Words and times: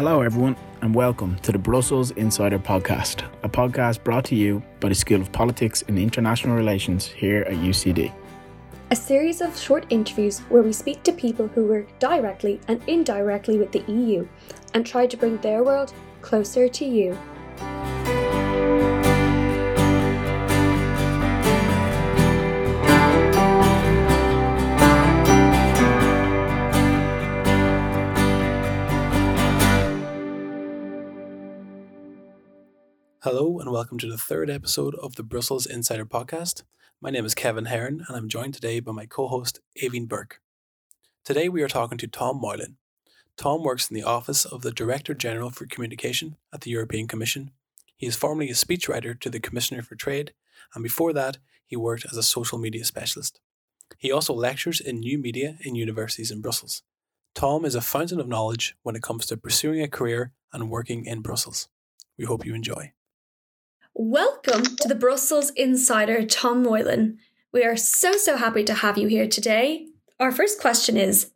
Hello, 0.00 0.22
everyone, 0.22 0.56
and 0.80 0.94
welcome 0.94 1.36
to 1.40 1.52
the 1.52 1.58
Brussels 1.58 2.10
Insider 2.12 2.58
Podcast, 2.58 3.22
a 3.42 3.50
podcast 3.50 4.02
brought 4.02 4.24
to 4.24 4.34
you 4.34 4.62
by 4.80 4.88
the 4.88 4.94
School 4.94 5.20
of 5.20 5.30
Politics 5.30 5.84
and 5.88 5.98
International 5.98 6.56
Relations 6.56 7.06
here 7.06 7.42
at 7.42 7.52
UCD. 7.52 8.10
A 8.90 8.96
series 8.96 9.42
of 9.42 9.54
short 9.58 9.84
interviews 9.90 10.38
where 10.48 10.62
we 10.62 10.72
speak 10.72 11.02
to 11.02 11.12
people 11.12 11.48
who 11.48 11.66
work 11.66 11.86
directly 11.98 12.62
and 12.66 12.80
indirectly 12.86 13.58
with 13.58 13.72
the 13.72 13.84
EU 13.92 14.26
and 14.72 14.86
try 14.86 15.06
to 15.06 15.18
bring 15.18 15.36
their 15.36 15.62
world 15.62 15.92
closer 16.22 16.66
to 16.66 16.84
you. 16.86 17.14
Hello, 33.22 33.58
and 33.58 33.70
welcome 33.70 33.98
to 33.98 34.08
the 34.08 34.16
third 34.16 34.48
episode 34.48 34.94
of 34.94 35.16
the 35.16 35.22
Brussels 35.22 35.66
Insider 35.66 36.06
Podcast. 36.06 36.62
My 37.02 37.10
name 37.10 37.26
is 37.26 37.34
Kevin 37.34 37.66
Heron, 37.66 38.02
and 38.08 38.16
I'm 38.16 38.30
joined 38.30 38.54
today 38.54 38.80
by 38.80 38.92
my 38.92 39.04
co 39.04 39.28
host, 39.28 39.60
Aoibhinn 39.78 40.08
Burke. 40.08 40.40
Today, 41.22 41.50
we 41.50 41.60
are 41.60 41.68
talking 41.68 41.98
to 41.98 42.06
Tom 42.06 42.40
Moylan. 42.40 42.78
Tom 43.36 43.62
works 43.62 43.90
in 43.90 43.94
the 43.94 44.04
Office 44.04 44.46
of 44.46 44.62
the 44.62 44.72
Director 44.72 45.12
General 45.12 45.50
for 45.50 45.66
Communication 45.66 46.36
at 46.50 46.62
the 46.62 46.70
European 46.70 47.06
Commission. 47.06 47.50
He 47.94 48.06
is 48.06 48.16
formerly 48.16 48.48
a 48.48 48.54
speechwriter 48.54 49.20
to 49.20 49.28
the 49.28 49.38
Commissioner 49.38 49.82
for 49.82 49.96
Trade, 49.96 50.32
and 50.74 50.82
before 50.82 51.12
that, 51.12 51.36
he 51.66 51.76
worked 51.76 52.06
as 52.10 52.16
a 52.16 52.22
social 52.22 52.56
media 52.56 52.86
specialist. 52.86 53.38
He 53.98 54.10
also 54.10 54.32
lectures 54.32 54.80
in 54.80 54.98
new 54.98 55.18
media 55.18 55.58
in 55.60 55.74
universities 55.74 56.30
in 56.30 56.40
Brussels. 56.40 56.84
Tom 57.34 57.66
is 57.66 57.74
a 57.74 57.82
fountain 57.82 58.18
of 58.18 58.28
knowledge 58.28 58.76
when 58.82 58.96
it 58.96 59.02
comes 59.02 59.26
to 59.26 59.36
pursuing 59.36 59.82
a 59.82 59.88
career 59.88 60.32
and 60.54 60.70
working 60.70 61.04
in 61.04 61.20
Brussels. 61.20 61.68
We 62.16 62.24
hope 62.24 62.46
you 62.46 62.54
enjoy. 62.54 62.94
Welcome 63.94 64.76
to 64.76 64.88
the 64.88 64.94
Brussels 64.94 65.50
Insider, 65.56 66.24
Tom 66.24 66.62
Moylan. 66.62 67.18
We 67.52 67.64
are 67.64 67.76
so, 67.76 68.12
so 68.12 68.36
happy 68.36 68.62
to 68.64 68.74
have 68.74 68.96
you 68.96 69.08
here 69.08 69.26
today. 69.26 69.86
Our 70.20 70.30
first 70.30 70.60
question 70.60 70.96
is 70.96 71.32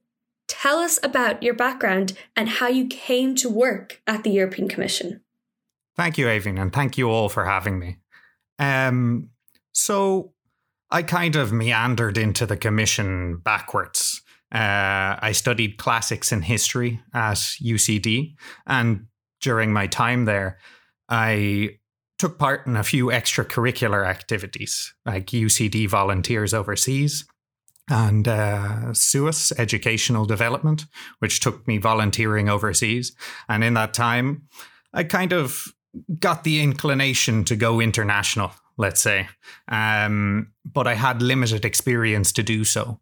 Tell 0.47 0.79
us 0.79 1.01
about 1.03 1.43
your 1.43 1.55
background 1.55 2.13
and 2.37 2.49
how 2.49 2.69
you 2.69 2.87
came 2.87 3.35
to 3.37 3.51
work 3.51 4.01
at 4.07 4.23
the 4.23 4.31
European 4.31 4.69
Commission. 4.69 5.21
Thank 5.97 6.17
you, 6.17 6.27
Aoibhinn, 6.27 6.61
and 6.61 6.73
thank 6.73 6.97
you 6.97 7.11
all 7.11 7.29
for 7.29 7.45
having 7.45 7.79
me. 7.79 7.97
Um, 8.59 9.31
so, 9.73 10.33
I 10.91 11.03
kind 11.03 11.35
of 11.35 11.53
meandered 11.53 12.17
into 12.17 12.47
the 12.47 12.57
Commission 12.57 13.39
backwards. 13.39 14.23
Uh, 14.55 15.19
I 15.19 15.33
studied 15.33 15.79
classics 15.79 16.31
and 16.31 16.45
history 16.45 17.01
at 17.13 17.37
UCD, 17.37 18.37
and 18.67 19.07
during 19.41 19.73
my 19.73 19.89
time 19.89 20.25
there, 20.25 20.59
I 21.09 21.79
took 22.19 22.39
part 22.39 22.67
in 22.67 22.77
a 22.77 22.85
few 22.85 23.07
extracurricular 23.07 24.07
activities 24.07 24.95
like 25.05 25.27
UCD 25.27 25.89
volunteers 25.89 26.55
overseas 26.55 27.25
and 27.89 28.27
uh, 28.27 28.95
SUAS, 28.95 29.53
Educational 29.59 30.25
Development, 30.25 30.87
which 31.19 31.41
took 31.41 31.67
me 31.67 31.79
volunteering 31.79 32.49
overseas. 32.49 33.15
And 33.49 33.63
in 33.63 33.75
that 33.75 33.93
time, 33.93 34.49
I 34.93 35.05
kind 35.05 35.33
of 35.33 35.67
got 36.19 36.45
the 36.45 36.63
inclination 36.63 37.45
to 37.45 37.57
go 37.57 37.81
international, 37.81 38.53
let's 38.79 39.01
say. 39.01 39.29
Um, 39.69 40.53
but 40.65 40.87
I 40.87 40.95
had 40.95 41.21
limited 41.21 41.65
experience 41.65 42.33
to 42.33 42.43
do 42.43 42.65
so. 42.65 43.01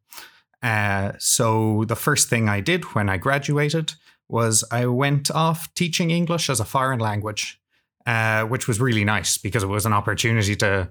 Uh, 0.62 1.12
so 1.18 1.84
the 1.86 1.96
first 1.96 2.28
thing 2.28 2.48
I 2.48 2.60
did 2.60 2.84
when 2.94 3.08
I 3.08 3.16
graduated 3.18 3.94
was 4.28 4.64
I 4.70 4.86
went 4.86 5.30
off 5.30 5.72
teaching 5.74 6.10
English 6.10 6.48
as 6.48 6.60
a 6.60 6.64
foreign 6.64 7.00
language 7.00 7.60
uh, 8.06 8.44
which 8.44 8.68
was 8.68 8.80
really 8.80 9.04
nice 9.04 9.38
because 9.38 9.62
it 9.62 9.68
was 9.68 9.86
an 9.86 9.92
opportunity 9.92 10.56
to 10.56 10.90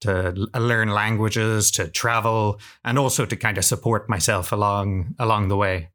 to 0.00 0.48
learn 0.58 0.88
languages, 0.88 1.70
to 1.70 1.86
travel, 1.86 2.58
and 2.84 2.98
also 2.98 3.24
to 3.24 3.36
kind 3.36 3.56
of 3.56 3.64
support 3.64 4.08
myself 4.08 4.50
along 4.50 5.14
along 5.18 5.48
the 5.48 5.56
way, 5.56 5.90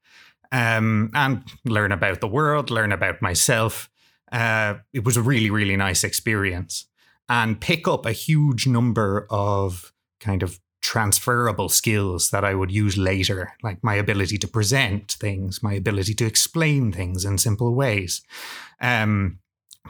um, 0.51 1.11
and 1.13 1.43
learn 1.65 1.91
about 1.91 2.21
the 2.21 2.27
world, 2.27 2.69
learn 2.69 2.91
about 2.91 3.21
myself. 3.21 3.89
Uh, 4.31 4.75
it 4.93 5.03
was 5.03 5.17
a 5.17 5.21
really 5.21 5.49
really 5.49 5.75
nice 5.75 6.03
experience, 6.03 6.85
and 7.27 7.59
pick 7.59 7.87
up 7.87 8.05
a 8.05 8.11
huge 8.11 8.65
number 8.67 9.27
of 9.29 9.93
kind 10.19 10.41
of 10.41 10.59
transferable 10.81 11.67
skills 11.67 12.29
that 12.29 12.45
I 12.45 12.53
would 12.53 12.71
use 12.71 12.97
later, 12.97 13.53
like 13.61 13.83
my 13.83 13.95
ability 13.95 14.37
to 14.37 14.47
present 14.47 15.11
things, 15.13 15.61
my 15.61 15.73
ability 15.73 16.13
to 16.15 16.25
explain 16.25 16.93
things 16.93 17.25
in 17.25 17.37
simple 17.37 17.75
ways. 17.75 18.21
Um, 18.79 19.39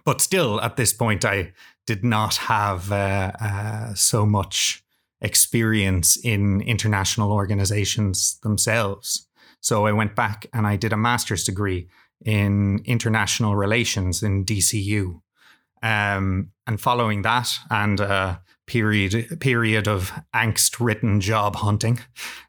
but 0.06 0.22
still, 0.22 0.62
at 0.62 0.78
this 0.78 0.94
point, 0.94 1.26
I 1.26 1.54
did 1.86 2.04
not 2.04 2.36
have 2.36 2.92
uh, 2.92 3.32
uh, 3.40 3.94
so 3.94 4.26
much 4.26 4.84
experience 5.22 6.18
in 6.18 6.62
international 6.62 7.32
organizations 7.32 8.40
themselves. 8.44 9.28
So 9.62 9.86
I 9.86 9.92
went 9.92 10.16
back 10.16 10.46
and 10.54 10.68
I 10.68 10.76
did 10.76 10.94
a 10.94 10.98
master's 10.98 11.44
degree 11.44 11.88
in 12.24 12.82
international 12.86 13.56
relations 13.56 14.24
in 14.24 14.46
DCU. 14.46 15.22
Um, 15.84 16.52
and 16.66 16.82
following 16.82 17.22
that, 17.22 17.52
and 17.70 18.00
a 18.00 18.42
period 18.66 19.40
period 19.40 19.88
of 19.88 20.12
angst-ridden 20.36 21.22
job 21.22 21.56
hunting, 21.56 22.00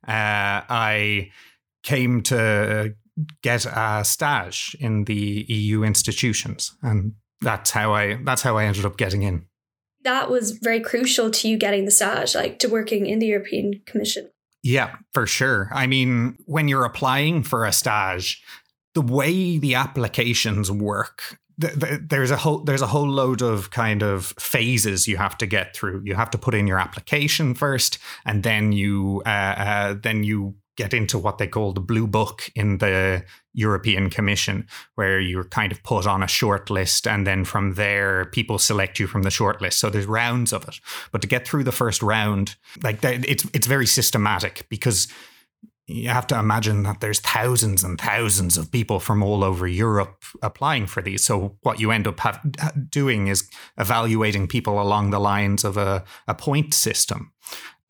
uh, 0.07 0.65
I 0.69 1.31
came 1.83 2.23
to 2.23 2.95
get 3.43 3.67
a 3.67 4.03
stage 4.05 4.77
in 4.81 5.05
the 5.05 5.45
EU 5.49 5.83
institutions, 5.83 6.75
and 6.83 7.15
that's 7.41 7.71
how 7.71 7.93
I 7.93 8.19
that's 8.22 8.43
how 8.43 8.56
I 8.56 8.65
ended 8.65 8.84
up 8.84 8.97
getting 8.97 9.22
in. 9.22 9.47
That 10.04 10.31
was 10.31 10.53
very 10.53 10.81
crucial 10.81 11.31
to 11.31 11.49
you 11.49 11.59
getting 11.59 11.84
the 11.84 11.91
stage, 11.91 12.34
like 12.34 12.59
to 12.60 12.69
working 12.69 13.06
in 13.06 13.19
the 13.19 13.26
European 13.26 13.82
Commission. 13.87 14.31
Yeah, 14.62 14.97
for 15.12 15.26
sure. 15.26 15.71
I 15.72 15.87
mean, 15.87 16.37
when 16.47 16.69
you're 16.69 16.84
applying 16.84 17.43
for 17.43 17.65
a 17.65 17.72
stage, 17.72 18.43
the 18.94 19.00
way 19.00 19.59
the 19.59 19.75
applications 19.75 20.71
work 20.71 21.38
there's 21.59 22.31
a 22.31 22.37
whole 22.37 22.59
there's 22.60 22.82
a 22.82 22.87
whole 22.87 23.09
load 23.09 23.43
of 23.43 23.70
kind 23.70 24.03
of 24.03 24.26
phases 24.38 25.09
you 25.09 25.16
have 25.16 25.37
to 25.38 25.47
get 25.47 25.75
through. 25.75 26.03
You 26.05 26.15
have 26.15 26.31
to 26.31 26.38
put 26.38 26.55
in 26.55 26.69
your 26.69 26.78
application 26.78 27.55
first, 27.55 27.99
and 28.25 28.44
then 28.44 28.70
you 28.70 29.22
uh, 29.26 29.28
uh, 29.28 29.94
then 30.00 30.22
you 30.22 30.55
get 30.78 30.94
into 30.94 31.19
what 31.19 31.39
they 31.39 31.49
call 31.49 31.72
the 31.72 31.81
blue 31.81 32.06
book 32.06 32.50
in 32.55 32.78
the 32.78 33.25
European 33.53 34.09
Commission, 34.09 34.66
where 34.94 35.19
you're 35.19 35.43
kind 35.43 35.72
of 35.72 35.83
put 35.83 36.06
on 36.06 36.22
a 36.22 36.28
short 36.28 36.71
list, 36.71 37.06
and 37.09 37.27
then 37.27 37.44
from 37.44 37.75
there, 37.75 38.27
people 38.27 38.59
select 38.59 39.00
you 39.00 39.09
from 39.09 39.22
the 39.22 39.31
short 39.31 39.61
list. 39.61 39.81
So 39.81 39.91
there's 39.91 40.06
rounds 40.06 40.53
of 40.53 40.69
it. 40.69 40.78
But 41.11 41.21
to 41.22 41.28
get 41.28 41.47
through 41.47 41.65
the 41.65 41.72
first 41.72 42.00
round, 42.00 42.55
like 42.83 43.03
it's 43.03 43.44
it's 43.53 43.67
very 43.67 43.87
systematic 43.87 44.67
because 44.69 45.09
you 45.88 46.11
have 46.11 46.27
to 46.28 46.38
imagine 46.38 46.84
that 46.84 47.00
there's 47.00 47.19
thousands 47.19 47.83
and 47.83 47.99
thousands 47.99 48.59
of 48.59 48.71
people 48.71 49.00
from 49.00 49.22
all 49.22 49.43
over 49.43 49.67
Europe 49.67 50.22
applying 50.43 50.87
for 50.87 51.03
these. 51.03 51.25
So 51.25 51.56
what 51.62 51.81
you 51.81 51.91
end 51.91 52.06
up 52.06 52.21
have, 52.21 52.38
doing 52.91 53.27
is 53.28 53.49
evaluating 53.78 54.49
people 54.49 54.81
along 54.81 55.11
the 55.11 55.19
lines 55.19 55.65
of 55.65 55.77
a, 55.78 56.05
a 56.28 56.34
point 56.34 56.75
system. 56.75 57.33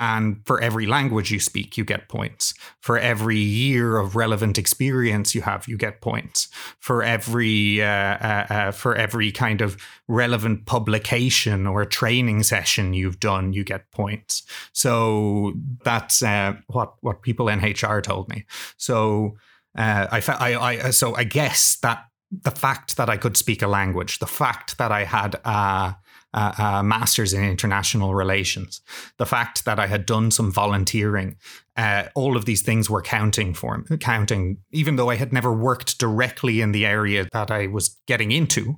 And 0.01 0.41
for 0.47 0.61
every 0.61 0.87
language 0.87 1.31
you 1.31 1.41
speak, 1.41 1.77
you 1.77 1.85
get 1.85 2.09
points. 2.09 2.55
For 2.81 2.99
every 2.99 3.39
year 3.39 3.99
of 3.99 4.15
relevant 4.15 4.57
experience 4.57 5.35
you 5.35 5.43
have, 5.43 5.67
you 5.67 5.77
get 5.77 6.01
points. 6.01 6.49
For 6.79 7.03
every 7.03 7.83
uh, 7.83 7.87
uh, 7.87 8.47
uh, 8.49 8.71
for 8.71 8.95
every 8.95 9.33
kind 9.33 9.61
of 9.61 9.77
relevant 10.07 10.67
publication 10.67 11.67
or 11.67 11.85
training 11.85 12.45
session 12.45 12.95
you've 12.95 13.19
done, 13.19 13.53
you 13.53 13.65
get 13.65 13.91
points. 13.91 14.45
So 14.73 15.55
that's 15.85 16.23
uh, 16.23 16.55
what 16.69 16.95
what 17.01 17.23
people 17.23 17.49
in 17.49 17.61
HR 17.61 18.01
told 18.01 18.29
me. 18.29 18.45
So 18.77 19.37
uh, 19.77 20.07
I, 20.13 20.23
I, 20.29 20.87
I 20.87 20.91
so 20.91 21.17
I 21.17 21.25
guess 21.25 21.77
that 21.83 22.05
the 22.31 22.51
fact 22.51 22.97
that 22.97 23.09
I 23.09 23.17
could 23.17 23.37
speak 23.37 23.63
a 23.63 23.67
language, 23.69 24.19
the 24.19 24.27
fact 24.27 24.79
that 24.79 24.93
I 24.93 25.05
had 25.05 25.35
a 25.45 25.97
uh, 26.35 26.53
uh, 26.59 26.83
master's 26.83 27.33
in 27.33 27.43
international 27.43 28.15
relations, 28.15 28.81
the 29.17 29.27
fact 29.27 29.65
that 29.65 29.79
I 29.79 29.87
had 29.87 30.05
done 30.05 30.31
some 30.31 30.53
volunteering, 30.53 31.37
uh, 31.77 32.05
all 32.15 32.37
of 32.37 32.45
these 32.45 32.61
things 32.61 32.91
were 32.91 33.01
counting 33.01 33.55
for 33.55 33.79
me, 33.79 33.97
counting, 33.97 34.59
even 34.71 34.97
though 34.97 35.09
I 35.09 35.17
had 35.17 35.33
never 35.33 35.53
worked 35.53 35.99
directly 35.99 36.61
in 36.61 36.73
the 36.73 36.85
area 36.85 37.29
that 37.33 37.51
I 37.51 37.69
was 37.69 37.97
getting 38.07 38.31
into. 38.31 38.77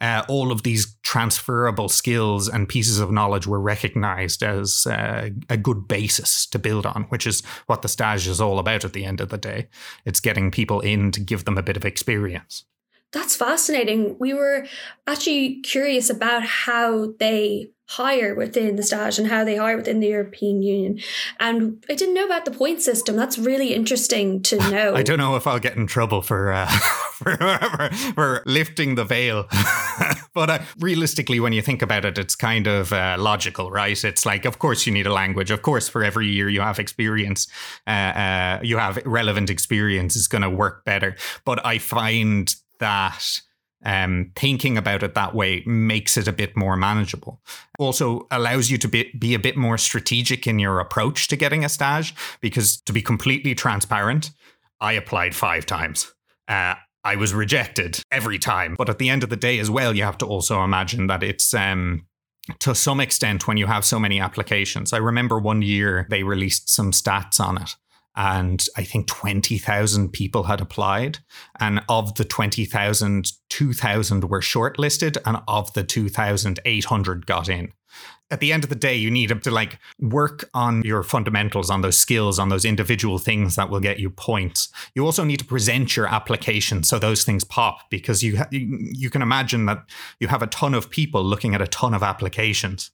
Uh, 0.00 0.22
all 0.28 0.52
of 0.52 0.62
these 0.62 0.96
transferable 1.02 1.88
skills 1.88 2.48
and 2.48 2.68
pieces 2.68 3.00
of 3.00 3.10
knowledge 3.10 3.46
were 3.46 3.60
recognized 3.60 4.42
as 4.42 4.86
a 4.86 5.56
good 5.60 5.88
basis 5.88 6.46
to 6.46 6.58
build 6.58 6.86
on, 6.86 7.04
which 7.04 7.26
is 7.26 7.44
what 7.66 7.82
the 7.82 7.88
stage 7.88 8.28
is 8.28 8.40
all 8.40 8.58
about 8.58 8.84
at 8.84 8.92
the 8.92 9.04
end 9.04 9.20
of 9.20 9.30
the 9.30 9.38
day. 9.38 9.68
It's 10.04 10.20
getting 10.20 10.50
people 10.50 10.80
in 10.80 11.10
to 11.12 11.20
give 11.20 11.44
them 11.44 11.58
a 11.58 11.62
bit 11.62 11.76
of 11.76 11.84
That's 13.12 13.36
fascinating. 13.36 14.16
We 14.18 14.34
were 14.34 14.66
actually 15.06 15.60
curious 15.60 16.08
about 16.08 16.44
how 16.44 17.12
they 17.18 17.70
hire 17.88 18.34
within 18.34 18.76
the 18.76 18.82
stage 18.82 19.18
and 19.18 19.28
how 19.28 19.44
they 19.44 19.56
hire 19.56 19.76
within 19.76 20.00
the 20.00 20.08
European 20.08 20.62
Union. 20.62 20.98
And 21.38 21.84
I 21.90 21.94
didn't 21.94 22.14
know 22.14 22.24
about 22.24 22.46
the 22.46 22.50
point 22.50 22.80
system. 22.80 23.16
That's 23.16 23.38
really 23.38 23.74
interesting 23.74 24.42
to 24.44 24.56
know. 24.70 24.94
I 24.94 25.02
don't 25.02 25.18
know 25.18 25.36
if 25.36 25.46
I'll 25.46 25.58
get 25.58 25.76
in 25.76 25.86
trouble 25.86 26.22
for 26.22 26.52
uh, 26.52 26.66
for, 27.12 27.36
for, 27.36 27.90
for, 28.14 28.42
lifting 28.46 28.94
the 28.94 29.04
veil. 29.04 29.46
but 30.34 30.48
uh, 30.48 30.58
realistically, 30.78 31.38
when 31.38 31.52
you 31.52 31.60
think 31.60 31.82
about 31.82 32.06
it, 32.06 32.16
it's 32.16 32.34
kind 32.34 32.66
of 32.66 32.94
uh, 32.94 33.16
logical, 33.18 33.70
right? 33.70 34.02
It's 34.02 34.24
like, 34.24 34.46
of 34.46 34.58
course, 34.58 34.86
you 34.86 34.92
need 34.92 35.06
a 35.06 35.12
language. 35.12 35.50
Of 35.50 35.60
course, 35.60 35.86
for 35.86 36.02
every 36.02 36.28
year 36.28 36.48
you 36.48 36.62
have 36.62 36.78
experience, 36.78 37.46
uh, 37.86 37.90
uh, 37.90 38.60
you 38.62 38.78
have 38.78 39.02
relevant 39.04 39.50
experience 39.50 40.16
is 40.16 40.28
going 40.28 40.42
to 40.42 40.50
work 40.50 40.86
better. 40.86 41.14
But 41.44 41.64
I 41.66 41.76
find 41.76 42.54
that 42.82 43.40
um, 43.84 44.32
thinking 44.36 44.76
about 44.76 45.02
it 45.02 45.14
that 45.14 45.34
way 45.34 45.62
makes 45.66 46.16
it 46.16 46.28
a 46.28 46.32
bit 46.32 46.56
more 46.56 46.76
manageable. 46.76 47.40
Also 47.78 48.26
allows 48.30 48.70
you 48.70 48.78
to 48.78 48.88
be, 48.88 49.12
be 49.18 49.34
a 49.34 49.38
bit 49.38 49.56
more 49.56 49.78
strategic 49.78 50.46
in 50.46 50.58
your 50.58 50.78
approach 50.80 51.28
to 51.28 51.36
getting 51.36 51.64
a 51.64 51.68
stage 51.68 52.14
because 52.40 52.80
to 52.82 52.92
be 52.92 53.02
completely 53.02 53.54
transparent, 53.54 54.30
I 54.80 54.92
applied 54.92 55.34
five 55.34 55.66
times. 55.66 56.12
Uh, 56.48 56.74
I 57.04 57.16
was 57.16 57.34
rejected 57.34 58.00
every 58.12 58.38
time. 58.38 58.76
But 58.76 58.88
at 58.88 58.98
the 58.98 59.08
end 59.08 59.24
of 59.24 59.30
the 59.30 59.36
day, 59.36 59.58
as 59.58 59.70
well, 59.70 59.94
you 59.94 60.04
have 60.04 60.18
to 60.18 60.26
also 60.26 60.62
imagine 60.62 61.08
that 61.08 61.22
it's 61.22 61.52
um, 61.52 62.06
to 62.60 62.74
some 62.74 63.00
extent 63.00 63.48
when 63.48 63.56
you 63.56 63.66
have 63.66 63.84
so 63.84 63.98
many 63.98 64.20
applications. 64.20 64.92
I 64.92 64.98
remember 64.98 65.38
one 65.38 65.62
year 65.62 66.06
they 66.10 66.22
released 66.22 66.70
some 66.70 66.92
stats 66.92 67.40
on 67.40 67.60
it 67.60 67.74
and 68.16 68.64
I 68.76 68.84
think 68.84 69.06
20,000 69.06 70.10
people 70.10 70.44
had 70.44 70.60
applied. 70.60 71.18
And 71.58 71.82
of 71.88 72.14
the 72.16 72.24
20,000, 72.24 73.32
2,000 73.48 74.24
were 74.24 74.40
shortlisted, 74.40 75.16
and 75.24 75.38
of 75.48 75.72
the 75.74 75.84
2,800 75.84 77.26
got 77.26 77.48
in. 77.48 77.72
At 78.30 78.40
the 78.40 78.52
end 78.52 78.64
of 78.64 78.70
the 78.70 78.76
day, 78.76 78.96
you 78.96 79.10
need 79.10 79.28
to 79.42 79.50
like 79.50 79.78
work 80.00 80.48
on 80.54 80.80
your 80.82 81.02
fundamentals, 81.02 81.68
on 81.68 81.82
those 81.82 81.98
skills, 81.98 82.38
on 82.38 82.48
those 82.48 82.64
individual 82.64 83.18
things 83.18 83.56
that 83.56 83.68
will 83.68 83.80
get 83.80 83.98
you 83.98 84.08
points. 84.08 84.70
You 84.94 85.04
also 85.04 85.22
need 85.22 85.40
to 85.40 85.44
present 85.44 85.96
your 85.96 86.06
application 86.06 86.82
so 86.82 86.98
those 86.98 87.24
things 87.24 87.44
pop 87.44 87.90
because 87.90 88.22
you 88.22 88.38
ha- 88.38 88.48
you 88.50 89.10
can 89.10 89.20
imagine 89.20 89.66
that 89.66 89.84
you 90.18 90.28
have 90.28 90.42
a 90.42 90.46
ton 90.46 90.72
of 90.72 90.88
people 90.88 91.22
looking 91.22 91.54
at 91.54 91.60
a 91.60 91.66
ton 91.66 91.92
of 91.92 92.02
applications. 92.02 92.90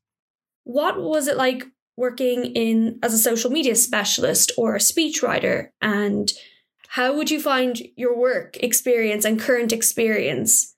What 0.64 1.00
was 1.00 1.28
it 1.28 1.36
like 1.36 1.64
working 1.98 2.44
in 2.44 2.96
as 3.02 3.12
a 3.12 3.18
social 3.18 3.50
media 3.50 3.74
specialist 3.74 4.52
or 4.56 4.76
a 4.76 4.78
speechwriter 4.78 5.70
and 5.82 6.32
how 6.90 7.14
would 7.14 7.28
you 7.28 7.40
find 7.40 7.82
your 7.96 8.16
work 8.16 8.56
experience 8.58 9.24
and 9.24 9.40
current 9.40 9.72
experience 9.72 10.76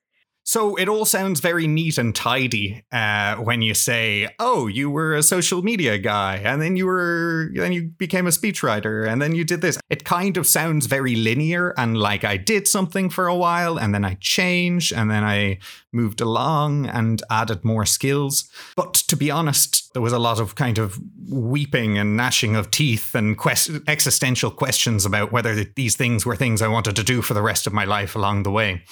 so 0.51 0.75
it 0.75 0.89
all 0.89 1.05
sounds 1.05 1.39
very 1.39 1.65
neat 1.65 1.97
and 1.97 2.13
tidy 2.13 2.83
uh, 2.91 3.37
when 3.37 3.61
you 3.61 3.73
say, 3.73 4.27
"Oh, 4.37 4.67
you 4.67 4.89
were 4.89 5.15
a 5.15 5.23
social 5.23 5.61
media 5.61 5.97
guy, 5.97 6.41
and 6.43 6.61
then 6.61 6.75
you 6.75 6.87
were, 6.87 7.49
then 7.55 7.71
you 7.71 7.83
became 7.83 8.27
a 8.27 8.31
speechwriter, 8.31 9.07
and 9.07 9.21
then 9.21 9.33
you 9.33 9.45
did 9.45 9.61
this." 9.61 9.79
It 9.89 10.03
kind 10.03 10.35
of 10.35 10.45
sounds 10.45 10.87
very 10.87 11.15
linear 11.15 11.73
and 11.77 11.97
like 11.97 12.25
I 12.25 12.35
did 12.35 12.67
something 12.67 13.09
for 13.09 13.27
a 13.27 13.35
while, 13.35 13.79
and 13.79 13.95
then 13.95 14.03
I 14.03 14.15
changed, 14.15 14.91
and 14.91 15.09
then 15.09 15.23
I 15.23 15.59
moved 15.93 16.19
along 16.19 16.85
and 16.85 17.23
added 17.29 17.63
more 17.63 17.85
skills. 17.85 18.49
But 18.75 18.95
to 19.07 19.15
be 19.15 19.31
honest, 19.31 19.93
there 19.93 20.01
was 20.01 20.11
a 20.11 20.19
lot 20.19 20.41
of 20.41 20.55
kind 20.55 20.79
of 20.79 20.99
weeping 21.29 21.97
and 21.97 22.17
gnashing 22.17 22.57
of 22.57 22.71
teeth 22.71 23.15
and 23.15 23.37
quest- 23.37 23.79
existential 23.87 24.51
questions 24.51 25.05
about 25.05 25.31
whether 25.31 25.63
these 25.63 25.95
things 25.95 26.25
were 26.25 26.35
things 26.35 26.61
I 26.61 26.67
wanted 26.67 26.97
to 26.97 27.03
do 27.03 27.21
for 27.21 27.33
the 27.33 27.41
rest 27.41 27.67
of 27.67 27.73
my 27.73 27.85
life 27.85 28.17
along 28.17 28.43
the 28.43 28.51
way. 28.51 28.83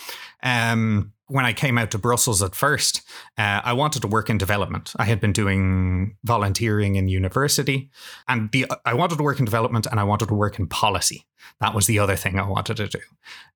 Um, 0.41 1.11
when 1.29 1.45
I 1.45 1.53
came 1.53 1.77
out 1.77 1.91
to 1.91 1.97
Brussels 1.97 2.41
at 2.41 2.55
first, 2.55 3.01
uh, 3.37 3.61
I 3.63 3.73
wanted 3.73 4.01
to 4.01 4.07
work 4.07 4.29
in 4.29 4.37
development. 4.37 4.93
I 4.97 5.05
had 5.05 5.21
been 5.21 5.31
doing 5.31 6.17
volunteering 6.23 6.95
in 6.95 7.07
university, 7.07 7.89
and 8.27 8.51
the 8.51 8.65
I 8.85 8.93
wanted 8.93 9.17
to 9.17 9.23
work 9.23 9.39
in 9.39 9.45
development, 9.45 9.85
and 9.85 9.99
I 9.99 10.03
wanted 10.03 10.27
to 10.29 10.35
work 10.35 10.59
in 10.59 10.67
policy. 10.67 11.25
That 11.61 11.73
was 11.73 11.87
the 11.87 11.99
other 11.99 12.15
thing 12.15 12.39
I 12.39 12.47
wanted 12.47 12.77
to 12.77 12.87
do. 12.87 12.99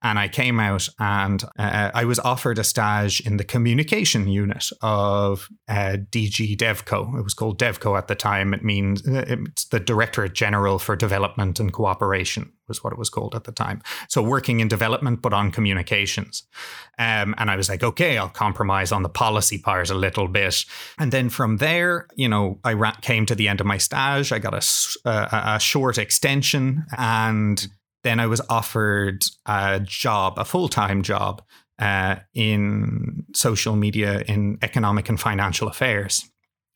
And 0.02 0.20
I 0.20 0.28
came 0.28 0.60
out, 0.60 0.88
and 1.00 1.44
uh, 1.58 1.92
I 1.94 2.06
was 2.06 2.20
offered 2.20 2.60
a 2.60 2.64
stage 2.64 3.22
in 3.22 3.38
the 3.38 3.44
communication 3.44 4.28
unit 4.28 4.70
of 4.82 5.50
uh, 5.68 5.98
DG 6.12 6.58
DevCo. 6.58 7.18
It 7.18 7.24
was 7.24 7.34
called 7.34 7.60
DevCo 7.60 7.98
at 7.98 8.08
the 8.08 8.16
time. 8.16 8.54
It 8.54 8.64
means 8.64 9.08
uh, 9.08 9.26
it's 9.28 9.66
the 9.66 9.80
Directorate 9.80 10.34
General 10.34 10.80
for 10.80 10.96
Development 10.96 11.60
and 11.60 11.74
Cooperation 11.74 12.54
was 12.74 12.84
what 12.84 12.94
it 12.94 13.00
was 13.00 13.10
called 13.10 13.36
at 13.36 13.44
the 13.44 13.52
time. 13.52 13.82
So 14.10 14.22
working 14.22 14.60
in 14.60 14.68
development, 14.68 15.22
but 15.22 15.34
on 15.34 15.52
communications. 15.52 16.44
Um, 16.98 17.36
and 17.38 17.52
I 17.52 17.56
was 17.56 17.70
like, 17.70 17.84
okay, 17.84 18.18
I'll 18.18 18.30
compromise 18.30 18.92
on 18.92 19.04
the 19.04 19.10
policy 19.10 19.60
part 19.60 19.90
a 19.90 19.94
little 19.96 20.28
bit. 20.28 20.66
And 20.98 21.12
then 21.12 21.30
from 21.30 21.58
there, 21.58 22.08
you 22.16 22.28
know, 22.28 22.60
I 22.64 22.74
ra- 22.74 23.00
came 23.02 23.26
to 23.28 23.36
the 23.36 23.48
end 23.48 23.60
of 23.62 23.68
my 23.68 23.78
stage. 23.78 24.32
I 24.32 24.40
got 24.40 24.54
a, 24.54 24.64
a, 25.10 25.56
a 25.56 25.60
short 25.60 25.98
extension 25.98 26.86
and 26.98 27.68
then 28.04 28.20
I 28.20 28.28
was 28.28 28.42
offered 28.50 29.24
a 29.46 29.80
job, 29.80 30.38
a 30.38 30.46
full 30.46 30.68
time 30.68 31.04
job 31.04 31.42
uh, 31.80 32.16
in 32.34 33.26
social 33.34 33.76
media 33.76 34.24
in 34.28 34.58
economic 34.62 35.10
and 35.10 35.20
financial 35.20 35.68
affairs. 35.68 36.30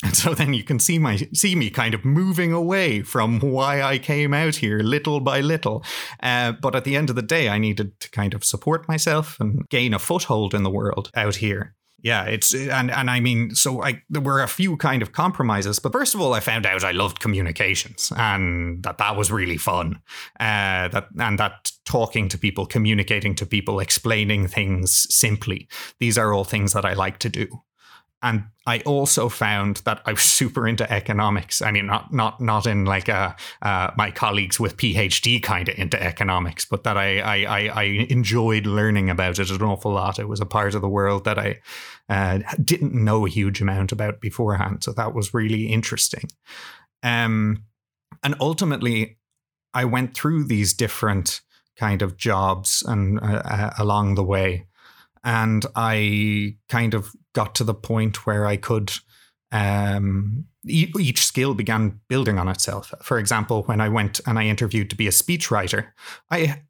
And 0.03 0.15
so 0.17 0.33
then 0.33 0.53
you 0.53 0.63
can 0.63 0.79
see 0.79 0.99
my 0.99 1.17
see 1.33 1.55
me 1.55 1.69
kind 1.69 1.93
of 1.93 2.05
moving 2.05 2.53
away 2.53 3.01
from 3.01 3.39
why 3.39 3.81
I 3.81 3.97
came 3.97 4.33
out 4.33 4.57
here 4.57 4.79
little 4.79 5.19
by 5.19 5.41
little. 5.41 5.83
Uh, 6.21 6.51
but 6.51 6.75
at 6.75 6.83
the 6.83 6.95
end 6.95 7.09
of 7.09 7.15
the 7.15 7.21
day, 7.21 7.49
I 7.49 7.57
needed 7.57 7.99
to 8.01 8.09
kind 8.11 8.33
of 8.33 8.43
support 8.43 8.87
myself 8.87 9.39
and 9.39 9.67
gain 9.69 9.93
a 9.93 9.99
foothold 9.99 10.53
in 10.53 10.63
the 10.63 10.71
world 10.71 11.11
out 11.15 11.37
here. 11.37 11.75
Yeah, 11.99 12.25
it's 12.25 12.53
and 12.53 12.91
and 12.91 13.09
I 13.09 13.19
mean, 13.19 13.55
so 13.55 13.83
I 13.83 14.03
there 14.07 14.21
were 14.21 14.43
a 14.43 14.47
few 14.47 14.77
kind 14.77 15.01
of 15.01 15.13
compromises, 15.13 15.79
but 15.79 15.91
first 15.91 16.13
of 16.13 16.21
all, 16.21 16.35
I 16.35 16.41
found 16.41 16.67
out 16.67 16.83
I 16.83 16.91
loved 16.91 17.19
communications 17.19 18.13
and 18.15 18.83
that 18.83 18.99
that 18.99 19.15
was 19.15 19.31
really 19.31 19.57
fun. 19.57 19.99
Uh, 20.39 20.89
that 20.89 21.07
and 21.19 21.39
that 21.39 21.71
talking 21.85 22.29
to 22.29 22.37
people, 22.37 22.67
communicating 22.67 23.33
to 23.35 23.47
people, 23.47 23.79
explaining 23.79 24.47
things 24.47 25.07
simply. 25.09 25.67
These 25.99 26.19
are 26.19 26.33
all 26.33 26.43
things 26.43 26.73
that 26.73 26.85
I 26.85 26.93
like 26.93 27.17
to 27.19 27.29
do 27.29 27.47
and 28.23 28.45
I 28.65 28.79
also 28.79 29.29
found 29.29 29.77
that 29.85 30.01
I 30.05 30.11
was 30.11 30.23
super 30.23 30.67
into 30.67 30.91
economics. 30.91 31.61
I 31.61 31.71
mean, 31.71 31.85
not 31.85 32.11
not 32.11 32.41
not 32.41 32.65
in 32.65 32.85
like 32.85 33.07
a, 33.09 33.35
uh, 33.61 33.91
my 33.95 34.09
colleagues 34.09 34.59
with 34.59 34.75
PhD 34.77 35.41
kind 35.41 35.69
of 35.69 35.77
into 35.77 36.01
economics, 36.01 36.65
but 36.65 36.83
that 36.83 36.97
I, 36.97 37.19
I 37.19 37.67
I 37.67 37.83
enjoyed 38.09 38.65
learning 38.65 39.09
about 39.09 39.37
it 39.39 39.51
an 39.51 39.61
awful 39.61 39.93
lot. 39.93 40.17
It 40.17 40.27
was 40.27 40.41
a 40.41 40.45
part 40.45 40.73
of 40.73 40.81
the 40.81 40.89
world 40.89 41.25
that 41.25 41.37
I 41.37 41.59
uh, 42.09 42.39
didn't 42.63 42.93
know 42.93 43.25
a 43.25 43.29
huge 43.29 43.61
amount 43.61 43.91
about 43.91 44.19
beforehand, 44.19 44.83
so 44.83 44.91
that 44.93 45.13
was 45.13 45.33
really 45.33 45.67
interesting. 45.67 46.27
Um, 47.03 47.65
and 48.23 48.35
ultimately, 48.39 49.19
I 49.75 49.85
went 49.85 50.15
through 50.15 50.45
these 50.45 50.73
different 50.73 51.41
kind 51.77 52.01
of 52.01 52.17
jobs 52.17 52.83
and 52.87 53.19
uh, 53.19 53.43
uh 53.45 53.73
along 53.77 54.15
the 54.15 54.23
way 54.23 54.65
and 55.23 55.65
I 55.75 56.55
kind 56.69 56.93
of 56.93 57.11
got 57.33 57.55
to 57.55 57.63
the 57.63 57.73
point 57.73 58.25
where 58.25 58.45
I 58.45 58.57
could. 58.57 58.91
Um, 59.49 60.45
each 60.65 61.25
skill 61.25 61.53
began 61.53 62.01
building 62.09 62.37
on 62.37 62.49
itself. 62.49 62.93
For 63.01 63.17
example, 63.17 63.63
when 63.63 63.79
I 63.79 63.87
went 63.87 64.19
and 64.25 64.37
I 64.37 64.43
interviewed 64.43 64.89
to 64.89 64.97
be 64.97 65.07
a 65.07 65.11
speechwriter, 65.11 65.87
I 66.29 66.63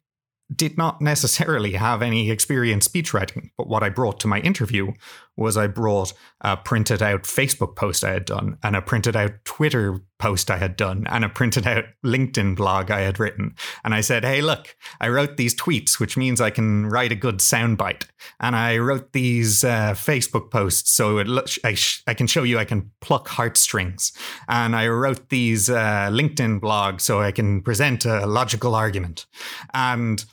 did 0.54 0.78
not 0.78 1.00
necessarily 1.00 1.72
have 1.72 2.02
any 2.02 2.30
experience 2.30 2.88
speechwriting, 2.88 3.50
but 3.58 3.68
what 3.68 3.82
I 3.82 3.88
brought 3.88 4.20
to 4.20 4.28
my 4.28 4.40
interview 4.40 4.92
was 5.38 5.56
I 5.56 5.68
brought 5.68 6.12
a 6.40 6.56
printed 6.56 7.00
out 7.00 7.22
Facebook 7.22 7.76
post 7.76 8.04
I 8.04 8.12
had 8.12 8.24
done, 8.24 8.58
and 8.62 8.74
a 8.74 8.82
printed 8.82 9.16
out 9.16 9.44
Twitter 9.44 10.00
post 10.18 10.50
I 10.50 10.56
had 10.56 10.76
done, 10.76 11.06
and 11.08 11.24
a 11.24 11.28
printed 11.28 11.66
out 11.66 11.84
LinkedIn 12.04 12.56
blog 12.56 12.90
I 12.90 13.00
had 13.00 13.20
written. 13.20 13.54
And 13.84 13.94
I 13.94 14.00
said, 14.00 14.24
Hey, 14.24 14.42
look, 14.42 14.76
I 15.00 15.08
wrote 15.08 15.36
these 15.36 15.54
tweets, 15.54 16.00
which 16.00 16.16
means 16.16 16.40
I 16.40 16.50
can 16.50 16.86
write 16.86 17.12
a 17.12 17.16
good 17.16 17.38
soundbite. 17.38 18.04
And 18.40 18.56
I 18.56 18.78
wrote 18.78 19.12
these 19.12 19.62
uh, 19.62 19.94
Facebook 19.94 20.50
posts, 20.50 20.90
so 20.90 21.18
it 21.18 21.28
I, 21.64 21.74
sh- 21.74 22.02
I, 22.06 22.14
can 22.14 22.26
show 22.26 22.42
you 22.42 22.58
I 22.58 22.64
can 22.64 22.90
pluck 23.00 23.28
heartstrings. 23.28 24.12
And 24.48 24.74
I 24.74 24.88
wrote 24.88 25.28
these 25.28 25.70
uh, 25.70 26.08
LinkedIn 26.10 26.60
blogs, 26.60 27.02
so 27.02 27.20
I 27.20 27.30
can 27.30 27.62
present 27.62 28.04
a 28.04 28.26
logical 28.26 28.74
argument. 28.74 29.26
And 29.72 30.24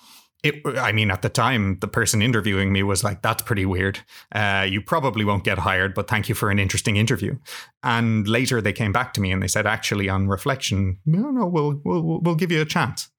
it, 0.46 0.78
I 0.78 0.92
mean, 0.92 1.10
at 1.10 1.24
the 1.24 1.30
time, 1.30 1.80
the 1.80 1.88
person 1.88 2.22
interviewing 2.22 2.72
me 2.72 2.84
was 2.84 3.04
like, 3.04 3.24
"That's 3.24 3.42
pretty 3.42 3.66
weird. 3.66 4.00
Uh, 4.32 4.68
you 4.70 4.80
probably 4.80 5.26
won't 5.26 5.44
get 5.44 5.58
hired, 5.58 5.96
but 5.96 6.08
thank 6.08 6.30
you 6.30 6.36
for 6.36 6.52
an 6.52 6.60
interesting 6.60 6.98
interview." 6.98 7.38
And 7.82 8.28
later, 8.28 8.62
they 8.62 8.72
came 8.72 8.92
back 8.92 9.14
to 9.16 9.22
me 9.22 9.32
and 9.32 9.42
they 9.42 9.48
said, 9.48 9.66
"Actually, 9.66 10.08
on 10.08 10.28
reflection, 10.28 11.00
no, 11.06 11.32
no, 11.32 11.48
we'll 11.48 11.82
we'll 11.84 12.22
we'll 12.22 12.36
give 12.36 12.52
you 12.52 12.62
a 12.62 12.66
chance." 12.66 13.10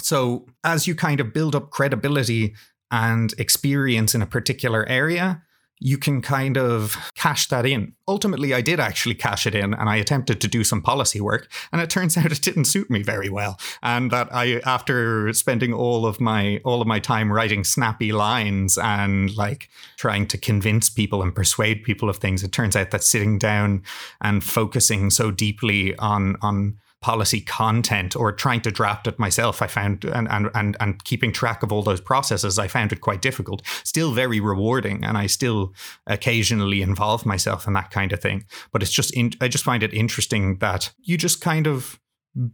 So, 0.00 0.46
as 0.64 0.88
you 0.88 0.96
kind 0.96 1.20
of 1.20 1.32
build 1.32 1.54
up 1.54 1.70
credibility 1.70 2.54
and 2.90 3.32
experience 3.38 4.14
in 4.14 4.20
a 4.20 4.26
particular 4.26 4.84
area, 4.88 5.42
you 5.84 5.98
can 5.98 6.22
kind 6.22 6.56
of 6.56 6.96
cash 7.16 7.48
that 7.48 7.66
in. 7.66 7.92
Ultimately, 8.06 8.54
I 8.54 8.60
did 8.60 8.78
actually 8.78 9.16
cash 9.16 9.48
it 9.48 9.54
in 9.54 9.74
and 9.74 9.88
I 9.88 9.96
attempted 9.96 10.40
to 10.40 10.48
do 10.48 10.62
some 10.62 10.80
policy 10.80 11.20
work. 11.20 11.50
And 11.72 11.80
it 11.80 11.90
turns 11.90 12.16
out 12.18 12.30
it 12.30 12.40
didn't 12.40 12.66
suit 12.66 12.88
me 12.88 13.02
very 13.02 13.28
well. 13.28 13.58
And 13.82 14.12
that 14.12 14.32
I, 14.32 14.60
after 14.64 15.32
spending 15.32 15.72
all 15.72 16.06
of 16.06 16.20
my, 16.20 16.60
all 16.64 16.80
of 16.80 16.86
my 16.86 17.00
time 17.00 17.32
writing 17.32 17.64
snappy 17.64 18.12
lines 18.12 18.78
and 18.78 19.36
like 19.36 19.70
trying 19.96 20.28
to 20.28 20.38
convince 20.38 20.88
people 20.88 21.20
and 21.20 21.34
persuade 21.34 21.82
people 21.82 22.08
of 22.08 22.18
things, 22.18 22.44
it 22.44 22.52
turns 22.52 22.76
out 22.76 22.92
that 22.92 23.02
sitting 23.02 23.36
down 23.36 23.82
and 24.20 24.44
focusing 24.44 25.10
so 25.10 25.32
deeply 25.32 25.96
on, 25.96 26.36
on, 26.42 26.78
policy 27.02 27.40
content 27.40 28.16
or 28.16 28.32
trying 28.32 28.60
to 28.60 28.70
draft 28.70 29.06
it 29.06 29.18
myself 29.18 29.60
i 29.60 29.66
found 29.66 30.04
and, 30.04 30.28
and 30.30 30.48
and 30.54 30.76
and 30.80 31.04
keeping 31.04 31.32
track 31.32 31.62
of 31.62 31.72
all 31.72 31.82
those 31.82 32.00
processes 32.00 32.58
i 32.58 32.68
found 32.68 32.92
it 32.92 33.00
quite 33.00 33.20
difficult. 33.20 33.62
Still 33.84 34.12
very 34.12 34.40
rewarding 34.40 35.04
and 35.04 35.18
i 35.18 35.26
still 35.26 35.74
occasionally 36.06 36.82
involve 36.82 37.26
myself 37.26 37.66
in 37.66 37.72
that 37.74 37.90
kind 37.90 38.12
of 38.12 38.20
thing. 38.20 38.44
But 38.72 38.82
it's 38.82 38.92
just 38.92 39.14
in, 39.14 39.32
i 39.40 39.48
just 39.48 39.64
find 39.64 39.82
it 39.82 39.92
interesting 39.92 40.58
that 40.58 40.92
you 41.02 41.18
just 41.18 41.40
kind 41.40 41.66
of 41.66 42.00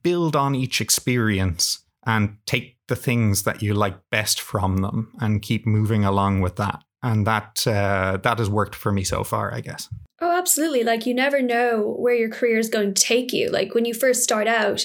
build 0.02 0.34
on 0.34 0.54
each 0.54 0.80
experience 0.80 1.84
and 2.04 2.38
take 2.46 2.78
the 2.88 2.96
things 2.96 3.42
that 3.42 3.62
you 3.62 3.74
like 3.74 3.96
best 4.10 4.40
from 4.40 4.78
them 4.78 5.12
and 5.20 5.42
keep 5.42 5.66
moving 5.66 6.04
along 6.04 6.40
with 6.40 6.56
that. 6.56 6.82
And 7.02 7.26
that 7.26 7.66
uh, 7.66 8.16
that 8.22 8.38
has 8.38 8.50
worked 8.50 8.74
for 8.74 8.90
me 8.90 9.04
so 9.04 9.22
far 9.22 9.54
i 9.54 9.60
guess 9.60 9.88
Oh, 10.20 10.36
absolutely. 10.36 10.82
Like 10.84 11.06
you 11.06 11.14
never 11.14 11.40
know 11.40 11.94
where 11.98 12.14
your 12.14 12.28
career 12.28 12.58
is 12.58 12.68
going 12.68 12.94
to 12.94 13.02
take 13.02 13.32
you. 13.32 13.50
Like 13.50 13.74
when 13.74 13.84
you 13.84 13.94
first 13.94 14.22
start 14.22 14.48
out, 14.48 14.84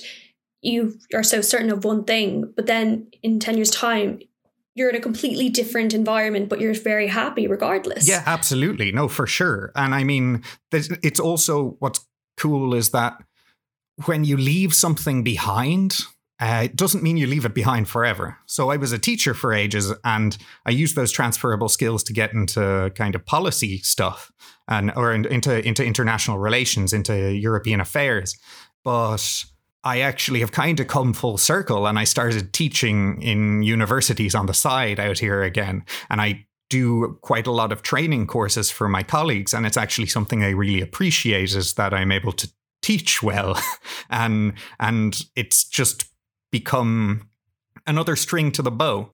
you 0.61 0.99
are 1.13 1.23
so 1.23 1.41
certain 1.41 1.71
of 1.71 1.83
one 1.83 2.03
thing, 2.03 2.53
but 2.55 2.67
then 2.67 3.07
in 3.21 3.39
10 3.39 3.57
years' 3.57 3.71
time, 3.71 4.19
you're 4.75 4.89
in 4.89 4.95
a 4.95 5.01
completely 5.01 5.49
different 5.49 5.93
environment, 5.93 6.49
but 6.49 6.59
you're 6.59 6.73
very 6.73 7.07
happy 7.07 7.47
regardless. 7.47 8.07
Yeah, 8.07 8.23
absolutely. 8.25 8.91
No, 8.91 9.07
for 9.07 9.27
sure. 9.27 9.71
And 9.75 9.93
I 9.93 10.03
mean, 10.03 10.43
it's 10.71 11.19
also 11.19 11.75
what's 11.79 12.05
cool 12.37 12.73
is 12.73 12.89
that 12.89 13.17
when 14.05 14.23
you 14.23 14.37
leave 14.37 14.73
something 14.73 15.23
behind, 15.23 15.99
uh, 16.39 16.61
it 16.65 16.75
doesn't 16.75 17.03
mean 17.03 17.17
you 17.17 17.27
leave 17.27 17.45
it 17.45 17.53
behind 17.53 17.87
forever. 17.87 18.37
So 18.47 18.71
I 18.71 18.77
was 18.77 18.91
a 18.91 18.97
teacher 18.97 19.35
for 19.35 19.53
ages, 19.53 19.93
and 20.03 20.35
I 20.65 20.71
used 20.71 20.95
those 20.95 21.11
transferable 21.11 21.69
skills 21.69 22.03
to 22.05 22.13
get 22.13 22.33
into 22.33 22.91
kind 22.95 23.13
of 23.13 23.25
policy 23.25 23.77
stuff 23.79 24.31
and 24.67 24.91
or 24.95 25.13
in, 25.13 25.25
into 25.25 25.65
into 25.65 25.83
international 25.83 26.37
relations, 26.37 26.93
into 26.93 27.33
European 27.33 27.79
affairs. 27.79 28.37
But 28.83 29.45
I 29.83 30.01
actually 30.01 30.39
have 30.41 30.51
kind 30.51 30.79
of 30.79 30.87
come 30.87 31.13
full 31.13 31.37
circle, 31.37 31.87
and 31.87 31.99
I 31.99 32.05
started 32.05 32.53
teaching 32.53 33.21
in 33.21 33.63
universities 33.63 34.35
on 34.35 34.45
the 34.45 34.53
side 34.53 34.99
out 34.99 35.19
here 35.19 35.43
again, 35.43 35.85
and 36.09 36.21
I 36.21 36.45
do 36.69 37.19
quite 37.21 37.45
a 37.45 37.51
lot 37.51 37.71
of 37.71 37.83
training 37.83 38.25
courses 38.25 38.71
for 38.71 38.89
my 38.89 39.03
colleagues 39.03 39.53
and 39.53 39.63
it's 39.63 39.77
actually 39.77 40.07
something 40.07 40.43
i 40.43 40.49
really 40.49 40.81
appreciate 40.81 41.53
is 41.53 41.75
that 41.75 41.93
i'm 41.93 42.11
able 42.11 42.31
to 42.31 42.49
teach 42.81 43.21
well 43.21 43.61
and 44.09 44.53
and 44.79 45.25
it's 45.35 45.65
just 45.65 46.05
become 46.51 47.27
another 47.87 48.15
string 48.15 48.51
to 48.51 48.61
the 48.61 48.71
bow. 48.71 49.11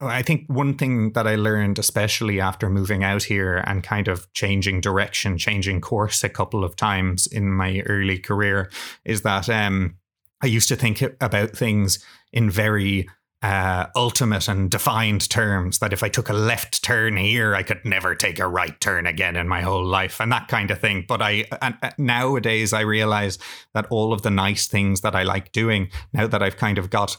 I 0.00 0.22
think 0.22 0.44
one 0.48 0.76
thing 0.76 1.12
that 1.12 1.26
I 1.26 1.36
learned, 1.36 1.78
especially 1.78 2.38
after 2.38 2.68
moving 2.68 3.02
out 3.02 3.22
here 3.22 3.62
and 3.66 3.82
kind 3.82 4.08
of 4.08 4.30
changing 4.34 4.82
direction, 4.82 5.38
changing 5.38 5.80
course 5.80 6.22
a 6.22 6.28
couple 6.28 6.64
of 6.64 6.76
times 6.76 7.26
in 7.26 7.50
my 7.50 7.80
early 7.86 8.18
career, 8.18 8.70
is 9.04 9.22
that 9.22 9.48
um, 9.48 9.96
I 10.42 10.46
used 10.46 10.68
to 10.68 10.76
think 10.76 11.02
about 11.20 11.50
things 11.50 12.04
in 12.30 12.50
very 12.50 13.08
uh, 13.42 13.86
ultimate 13.94 14.48
and 14.48 14.70
defined 14.70 15.28
terms 15.30 15.78
that 15.78 15.92
if 15.92 16.02
I 16.02 16.08
took 16.08 16.28
a 16.28 16.34
left 16.34 16.82
turn 16.82 17.16
here, 17.16 17.54
I 17.54 17.62
could 17.62 17.84
never 17.84 18.14
take 18.14 18.38
a 18.38 18.48
right 18.48 18.78
turn 18.80 19.06
again 19.06 19.36
in 19.36 19.46
my 19.46 19.60
whole 19.60 19.84
life 19.84 20.20
and 20.20 20.32
that 20.32 20.48
kind 20.48 20.70
of 20.70 20.80
thing. 20.80 21.04
But 21.06 21.22
I 21.22 21.44
and 21.62 21.76
nowadays 21.96 22.72
I 22.72 22.80
realize 22.80 23.38
that 23.74 23.86
all 23.88 24.12
of 24.12 24.22
the 24.22 24.30
nice 24.30 24.66
things 24.66 25.02
that 25.02 25.14
I 25.14 25.22
like 25.22 25.52
doing 25.52 25.90
now 26.12 26.26
that 26.26 26.42
I've 26.42 26.56
kind 26.56 26.78
of 26.78 26.90
got 26.90 27.18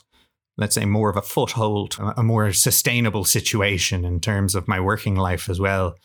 let's 0.57 0.75
say 0.75 0.85
more 0.85 1.09
of 1.09 1.17
a 1.17 1.21
foothold, 1.21 1.97
a 1.99 2.23
more 2.23 2.51
sustainable 2.51 3.25
situation 3.25 4.03
in 4.03 4.19
terms 4.19 4.55
of 4.55 4.67
my 4.67 4.79
working 4.79 5.15
life 5.15 5.49
as 5.49 5.59
well 5.59 5.95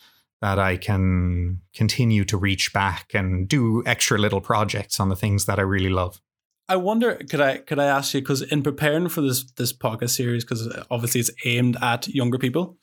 that 0.41 0.59
I 0.59 0.75
can 0.75 1.61
continue 1.73 2.25
to 2.25 2.37
reach 2.37 2.73
back 2.73 3.13
and 3.13 3.47
do 3.47 3.81
extra 3.85 4.17
little 4.17 4.41
projects 4.41 4.99
on 4.99 5.07
the 5.07 5.15
things 5.15 5.45
that 5.45 5.57
I 5.57 5.61
really 5.61 5.89
love. 5.89 6.19
I 6.67 6.75
wonder, 6.75 7.15
could 7.29 7.39
I 7.41 7.57
could 7.57 7.79
I 7.79 7.85
ask 7.85 8.13
you 8.13 8.21
because 8.21 8.41
in 8.41 8.61
preparing 8.61 9.09
for 9.09 9.21
this 9.21 9.43
this 9.53 9.73
podcast 9.73 10.11
series, 10.11 10.43
because 10.43 10.67
obviously 10.91 11.21
it's 11.21 11.31
aimed 11.45 11.77
at 11.81 12.07
younger 12.07 12.37
people 12.37 12.77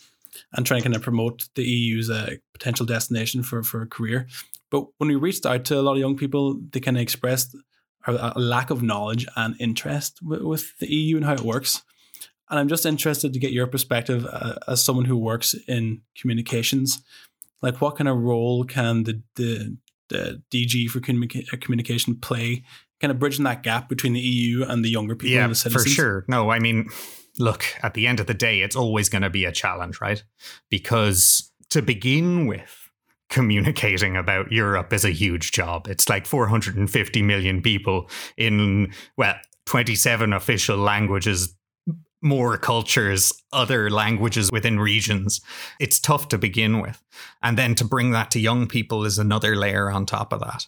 and 0.52 0.64
trying 0.64 0.80
to 0.80 0.84
kind 0.84 0.96
of 0.96 1.02
promote 1.02 1.48
the 1.54 1.64
EU 1.64 1.98
as 1.98 2.08
a 2.08 2.14
uh, 2.14 2.30
potential 2.52 2.86
destination 2.86 3.42
for 3.42 3.62
for 3.62 3.82
a 3.82 3.86
career. 3.86 4.26
But 4.70 4.86
when 4.98 5.08
we 5.08 5.16
reached 5.16 5.44
out 5.44 5.64
to 5.66 5.78
a 5.78 5.82
lot 5.82 5.94
of 5.94 5.98
young 5.98 6.16
people, 6.16 6.60
they 6.72 6.80
kind 6.80 6.96
of 6.96 7.02
expressed 7.02 7.56
a, 8.06 8.38
lack 8.38 8.70
of 8.70 8.82
knowledge 8.82 9.26
and 9.36 9.54
interest 9.60 10.20
with, 10.22 10.42
with, 10.42 10.78
the 10.78 10.92
EU 10.92 11.16
and 11.16 11.24
how 11.24 11.34
it 11.34 11.40
works. 11.40 11.82
And 12.48 12.58
I'm 12.58 12.68
just 12.68 12.86
interested 12.86 13.32
to 13.32 13.38
get 13.38 13.52
your 13.52 13.66
perspective 13.66 14.26
uh, 14.26 14.56
as 14.66 14.82
someone 14.82 15.04
who 15.04 15.16
works 15.16 15.54
in 15.68 16.02
communications. 16.16 17.02
Like, 17.62 17.80
what 17.80 17.96
kind 17.96 18.08
of 18.08 18.18
role 18.18 18.64
can 18.64 19.04
the 19.04 19.22
the, 19.36 19.76
the 20.08 20.42
DG 20.50 20.88
for 20.88 21.00
communica- 21.00 21.60
communication 21.60 22.16
play 22.16 22.64
kind 23.00 23.10
of 23.10 23.18
bridging 23.18 23.44
that 23.44 23.62
gap 23.62 23.88
between 23.88 24.12
the 24.12 24.20
EU 24.20 24.64
and 24.64 24.84
the 24.84 24.90
younger 24.90 25.16
people 25.16 25.34
yeah, 25.34 25.44
and 25.44 25.52
the 25.52 25.56
citizens. 25.56 25.84
For 25.84 25.90
sure. 25.90 26.24
No, 26.28 26.50
I 26.50 26.58
mean, 26.58 26.88
look, 27.38 27.64
at 27.82 27.94
the 27.94 28.06
end 28.06 28.20
of 28.20 28.26
the 28.26 28.34
day, 28.34 28.60
it's 28.60 28.76
always 28.76 29.08
going 29.08 29.22
to 29.22 29.30
be 29.30 29.44
a 29.44 29.52
challenge, 29.52 30.00
right? 30.00 30.22
Because 30.68 31.50
to 31.70 31.82
begin 31.82 32.46
with, 32.46 32.79
communicating 33.30 34.16
about 34.16 34.52
Europe 34.52 34.92
is 34.92 35.04
a 35.04 35.10
huge 35.10 35.52
job. 35.52 35.86
It's 35.88 36.08
like 36.08 36.26
450 36.26 37.22
million 37.22 37.62
people 37.62 38.10
in, 38.36 38.92
well, 39.16 39.36
27 39.66 40.32
official 40.32 40.76
languages, 40.76 41.54
more 42.22 42.58
cultures, 42.58 43.32
other 43.52 43.88
languages 43.88 44.50
within 44.52 44.78
regions. 44.78 45.40
It's 45.78 45.98
tough 45.98 46.28
to 46.28 46.38
begin 46.38 46.80
with. 46.80 47.02
And 47.42 47.56
then 47.56 47.74
to 47.76 47.84
bring 47.84 48.10
that 48.10 48.30
to 48.32 48.40
young 48.40 48.66
people 48.66 49.04
is 49.04 49.18
another 49.18 49.56
layer 49.56 49.90
on 49.90 50.06
top 50.06 50.32
of 50.32 50.40
that 50.40 50.66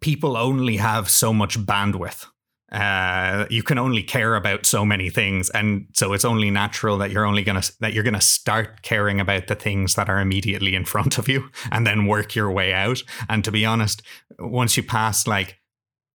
people 0.00 0.36
only 0.36 0.76
have 0.78 1.08
so 1.08 1.32
much 1.32 1.58
bandwidth. 1.58 2.26
Uh, 2.72 3.46
you 3.50 3.62
can 3.62 3.78
only 3.78 4.02
care 4.02 4.36
about 4.36 4.64
so 4.64 4.84
many 4.84 5.10
things, 5.10 5.50
and 5.50 5.86
so 5.92 6.12
it's 6.12 6.24
only 6.24 6.50
natural 6.50 6.98
that 6.98 7.10
you're 7.10 7.26
only 7.26 7.42
gonna 7.42 7.62
that 7.80 7.92
you're 7.92 8.04
gonna 8.04 8.20
start 8.20 8.82
caring 8.82 9.20
about 9.20 9.48
the 9.48 9.54
things 9.54 9.94
that 9.94 10.08
are 10.08 10.20
immediately 10.20 10.74
in 10.74 10.84
front 10.84 11.18
of 11.18 11.28
you, 11.28 11.50
and 11.72 11.86
then 11.86 12.06
work 12.06 12.34
your 12.34 12.50
way 12.50 12.72
out. 12.72 13.02
And 13.28 13.44
to 13.44 13.52
be 13.52 13.64
honest, 13.64 14.02
once 14.38 14.76
you 14.76 14.82
pass 14.82 15.26
like 15.26 15.59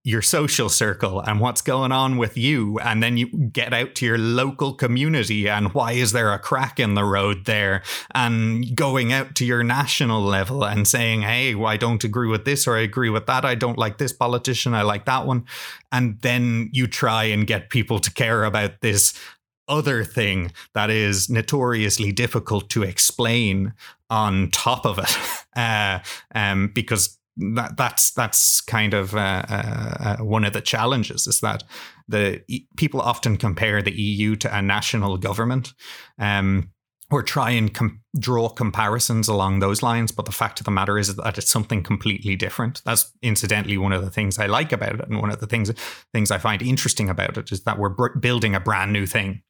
your 0.05 0.21
social 0.21 0.69
circle 0.69 1.19
and 1.19 1.39
what's 1.39 1.61
going 1.61 1.91
on 1.91 2.15
with 2.15 2.37
you 2.37 2.77
and 2.79 3.01
then 3.01 3.17
you 3.17 3.25
get 3.27 3.73
out 3.73 3.95
to 3.95 4.05
your 4.05 4.19
local 4.19 4.71
community 4.71 5.49
and 5.49 5.73
why 5.73 5.93
is 5.93 6.11
there 6.11 6.31
a 6.31 6.37
crack 6.37 6.79
in 6.79 6.93
the 6.93 7.03
road 7.03 7.45
there? 7.45 7.81
And 8.13 8.75
going 8.75 9.11
out 9.11 9.33
to 9.35 9.45
your 9.45 9.63
national 9.63 10.21
level 10.21 10.63
and 10.63 10.87
saying 10.87 11.23
hey 11.23 11.55
well, 11.55 11.67
i 11.67 11.75
don't 11.75 12.03
agree 12.03 12.29
with 12.29 12.45
this 12.45 12.67
or 12.67 12.77
i 12.77 12.81
agree 12.81 13.09
with 13.09 13.25
that 13.25 13.43
i 13.45 13.55
don't 13.55 13.79
like 13.79 13.97
this 13.97 14.13
politician 14.13 14.75
i 14.75 14.83
like 14.83 15.05
that 15.05 15.25
one. 15.25 15.45
And 15.91 16.21
then 16.21 16.69
you 16.71 16.85
try 16.85 17.23
and 17.23 17.47
get 17.47 17.71
people 17.71 17.97
to 17.99 18.13
care 18.13 18.43
about 18.43 18.81
this 18.81 19.19
other 19.67 20.03
thing 20.03 20.51
that 20.75 20.91
is 20.91 21.29
notoriously 21.31 22.11
difficult 22.11 22.69
to 22.69 22.83
explain 22.83 23.73
on 24.09 24.51
top 24.51 24.85
of 24.85 24.99
it. 24.99 25.17
Uh, 25.55 25.99
um, 26.33 26.69
because 26.75 27.17
that 27.37 27.77
that's 27.77 28.11
that's 28.11 28.61
kind 28.61 28.93
of 28.93 29.13
uh, 29.15 29.43
uh, 29.49 29.95
uh 29.99 30.17
one 30.23 30.45
of 30.45 30.53
the 30.53 30.61
challenges 30.61 31.27
is 31.27 31.41
that 31.41 31.63
the 32.07 32.41
people 32.77 33.01
often 33.01 33.37
compare 33.37 33.81
the 33.81 33.99
EU 33.99 34.35
to 34.37 34.57
a 34.57 34.61
national 34.61 35.17
government. 35.17 35.73
Um, 36.19 36.71
or 37.11 37.21
try 37.21 37.51
and 37.51 37.73
com- 37.73 38.01
draw 38.17 38.49
comparisons 38.49 39.27
along 39.27 39.59
those 39.59 39.83
lines. 39.83 40.11
But 40.11 40.25
the 40.25 40.31
fact 40.31 40.59
of 40.59 40.65
the 40.65 40.71
matter 40.71 40.97
is 40.97 41.15
that 41.15 41.37
it's 41.37 41.51
something 41.51 41.83
completely 41.83 42.35
different. 42.35 42.81
That's 42.83 43.11
incidentally 43.21 43.77
one 43.77 43.93
of 43.93 44.03
the 44.03 44.09
things 44.09 44.39
I 44.39 44.47
like 44.47 44.71
about 44.71 44.95
it, 44.95 45.07
and 45.07 45.21
one 45.21 45.29
of 45.29 45.39
the 45.39 45.47
things 45.47 45.71
things 46.13 46.31
I 46.31 46.37
find 46.37 46.61
interesting 46.61 47.09
about 47.09 47.37
it 47.37 47.51
is 47.51 47.63
that 47.63 47.77
we're 47.77 48.15
building 48.19 48.55
a 48.55 48.59
brand 48.59 48.91
new 48.91 49.05
thing. 49.05 49.41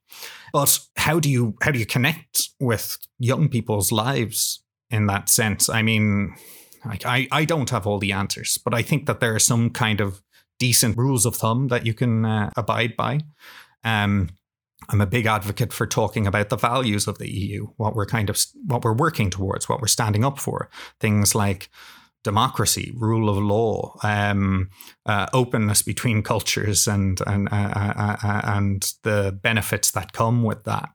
But 0.52 0.80
how 0.98 1.20
do 1.20 1.30
you 1.30 1.56
how 1.62 1.72
do 1.72 1.80
you 1.80 1.86
connect 1.86 2.50
with 2.60 2.98
young 3.20 3.50
people's 3.50 3.92
lives 3.92 4.62
in 4.90 5.08
that 5.08 5.30
sense? 5.30 5.70
I 5.70 5.82
mean, 5.82 6.36
like 6.86 7.06
I, 7.06 7.28
I 7.32 7.46
don't 7.46 7.70
have 7.70 7.88
all 7.88 8.00
the 8.00 8.12
answers, 8.12 8.58
but 8.58 8.74
I 8.74 8.82
think 8.82 9.06
that 9.06 9.20
there 9.20 9.36
are 9.36 9.40
some 9.40 9.70
kind 9.70 10.02
of 10.02 10.22
decent 10.60 10.98
rules 10.98 11.26
of 11.26 11.36
thumb 11.36 11.68
that 11.68 11.86
you 11.86 11.94
can 11.94 12.26
uh, 12.26 12.50
abide 12.56 12.96
by. 12.96 13.20
Um, 13.84 14.30
I'm 14.90 15.02
a 15.02 15.08
big 15.08 15.26
advocate 15.26 15.74
for 15.74 15.88
talking 15.88 16.28
about 16.28 16.50
the 16.50 16.58
values 16.58 17.08
of 17.08 17.18
the 17.18 17.32
EU, 17.32 17.68
what 17.78 17.96
we're 17.96 18.06
kind 18.06 18.30
of 18.30 18.44
what 18.66 18.84
we're 18.84 18.94
working 18.94 19.30
towards, 19.30 19.68
what 19.68 19.82
we're 19.82 19.88
standing 19.88 20.24
up 20.24 20.40
for. 20.40 20.70
Things 21.00 21.34
like 21.34 21.70
democracy, 22.24 22.92
rule 22.96 23.30
of 23.30 23.38
law, 23.38 23.96
um, 24.04 24.70
uh, 25.06 25.28
openness 25.34 25.82
between 25.82 26.24
cultures, 26.24 26.88
and 26.88 27.20
and 27.26 27.48
uh, 27.52 27.72
uh, 27.76 27.94
uh, 27.96 28.18
uh 28.24 28.42
and 28.44 28.94
the 29.04 29.38
benefits 29.42 29.92
that 29.92 30.14
come 30.14 30.44
with 30.44 30.64
that. 30.66 30.90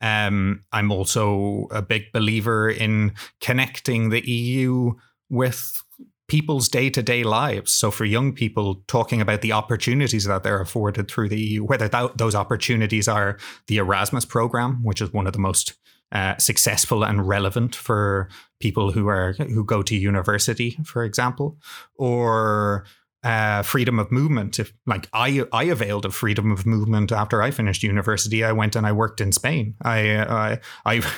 Um, 0.00 0.62
I'm 0.72 0.92
also 0.92 1.68
a 1.70 1.82
big 1.82 2.12
believer 2.12 2.70
in 2.70 3.14
connecting 3.40 4.10
the 4.10 4.28
EU 4.28 4.92
with 5.28 5.82
people's 6.28 6.68
day 6.68 6.90
to 6.90 7.02
day 7.02 7.24
lives. 7.24 7.72
So, 7.72 7.90
for 7.90 8.04
young 8.04 8.32
people, 8.32 8.82
talking 8.86 9.20
about 9.20 9.42
the 9.42 9.52
opportunities 9.52 10.24
that 10.24 10.42
they're 10.42 10.60
afforded 10.60 11.08
through 11.10 11.28
the 11.28 11.40
EU, 11.40 11.64
whether 11.64 11.88
that, 11.88 12.18
those 12.18 12.34
opportunities 12.34 13.08
are 13.08 13.38
the 13.68 13.78
Erasmus 13.78 14.24
program, 14.24 14.82
which 14.82 15.00
is 15.00 15.12
one 15.12 15.26
of 15.26 15.32
the 15.32 15.38
most 15.38 15.74
uh, 16.12 16.36
successful 16.38 17.04
and 17.04 17.26
relevant 17.26 17.74
for 17.74 18.28
people 18.60 18.92
who 18.92 19.08
are 19.08 19.32
who 19.32 19.64
go 19.64 19.82
to 19.82 19.96
university, 19.96 20.78
for 20.84 21.04
example, 21.04 21.58
or 21.96 22.84
uh, 23.24 23.62
freedom 23.62 23.98
of 23.98 24.12
movement. 24.12 24.58
If 24.58 24.72
like 24.86 25.08
I 25.12 25.44
I 25.52 25.64
availed 25.64 26.04
of 26.04 26.14
freedom 26.14 26.52
of 26.52 26.64
movement 26.64 27.10
after 27.10 27.42
I 27.42 27.50
finished 27.50 27.82
university, 27.82 28.44
I 28.44 28.52
went 28.52 28.76
and 28.76 28.86
I 28.86 28.92
worked 28.92 29.20
in 29.20 29.32
Spain. 29.32 29.74
I 29.82 30.16
I 30.16 30.60
I 30.84 31.12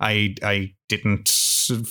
I, 0.00 0.34
I 0.42 0.74
didn't 0.88 1.28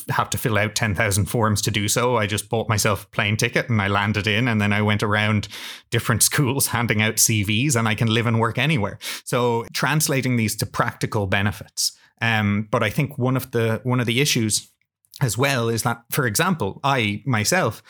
have 0.09 0.29
to 0.31 0.37
fill 0.37 0.57
out 0.57 0.75
ten 0.75 0.95
thousand 0.95 1.25
forms 1.25 1.61
to 1.63 1.71
do 1.71 1.87
so. 1.87 2.17
I 2.17 2.27
just 2.27 2.49
bought 2.49 2.69
myself 2.69 3.05
a 3.05 3.07
plane 3.07 3.37
ticket 3.37 3.69
and 3.69 3.81
I 3.81 3.87
landed 3.87 4.27
in, 4.27 4.47
and 4.47 4.59
then 4.59 4.73
I 4.73 4.81
went 4.81 5.03
around 5.03 5.47
different 5.89 6.23
schools 6.29 6.67
handing 6.67 7.01
out 7.01 7.15
CVs, 7.15 7.75
and 7.75 7.87
I 7.87 7.95
can 7.95 8.07
live 8.07 8.27
and 8.27 8.39
work 8.39 8.57
anywhere. 8.57 8.99
So 9.23 9.65
translating 9.73 10.35
these 10.35 10.55
to 10.57 10.65
practical 10.65 11.27
benefits. 11.27 11.93
Um, 12.21 12.67
but 12.69 12.83
I 12.83 12.89
think 12.89 13.17
one 13.17 13.35
of 13.35 13.51
the 13.51 13.81
one 13.83 13.99
of 13.99 14.05
the 14.05 14.21
issues 14.21 14.69
as 15.21 15.37
well 15.37 15.69
is 15.69 15.83
that, 15.83 16.03
for 16.09 16.25
example, 16.25 16.79
I 16.83 17.23
myself 17.25 17.83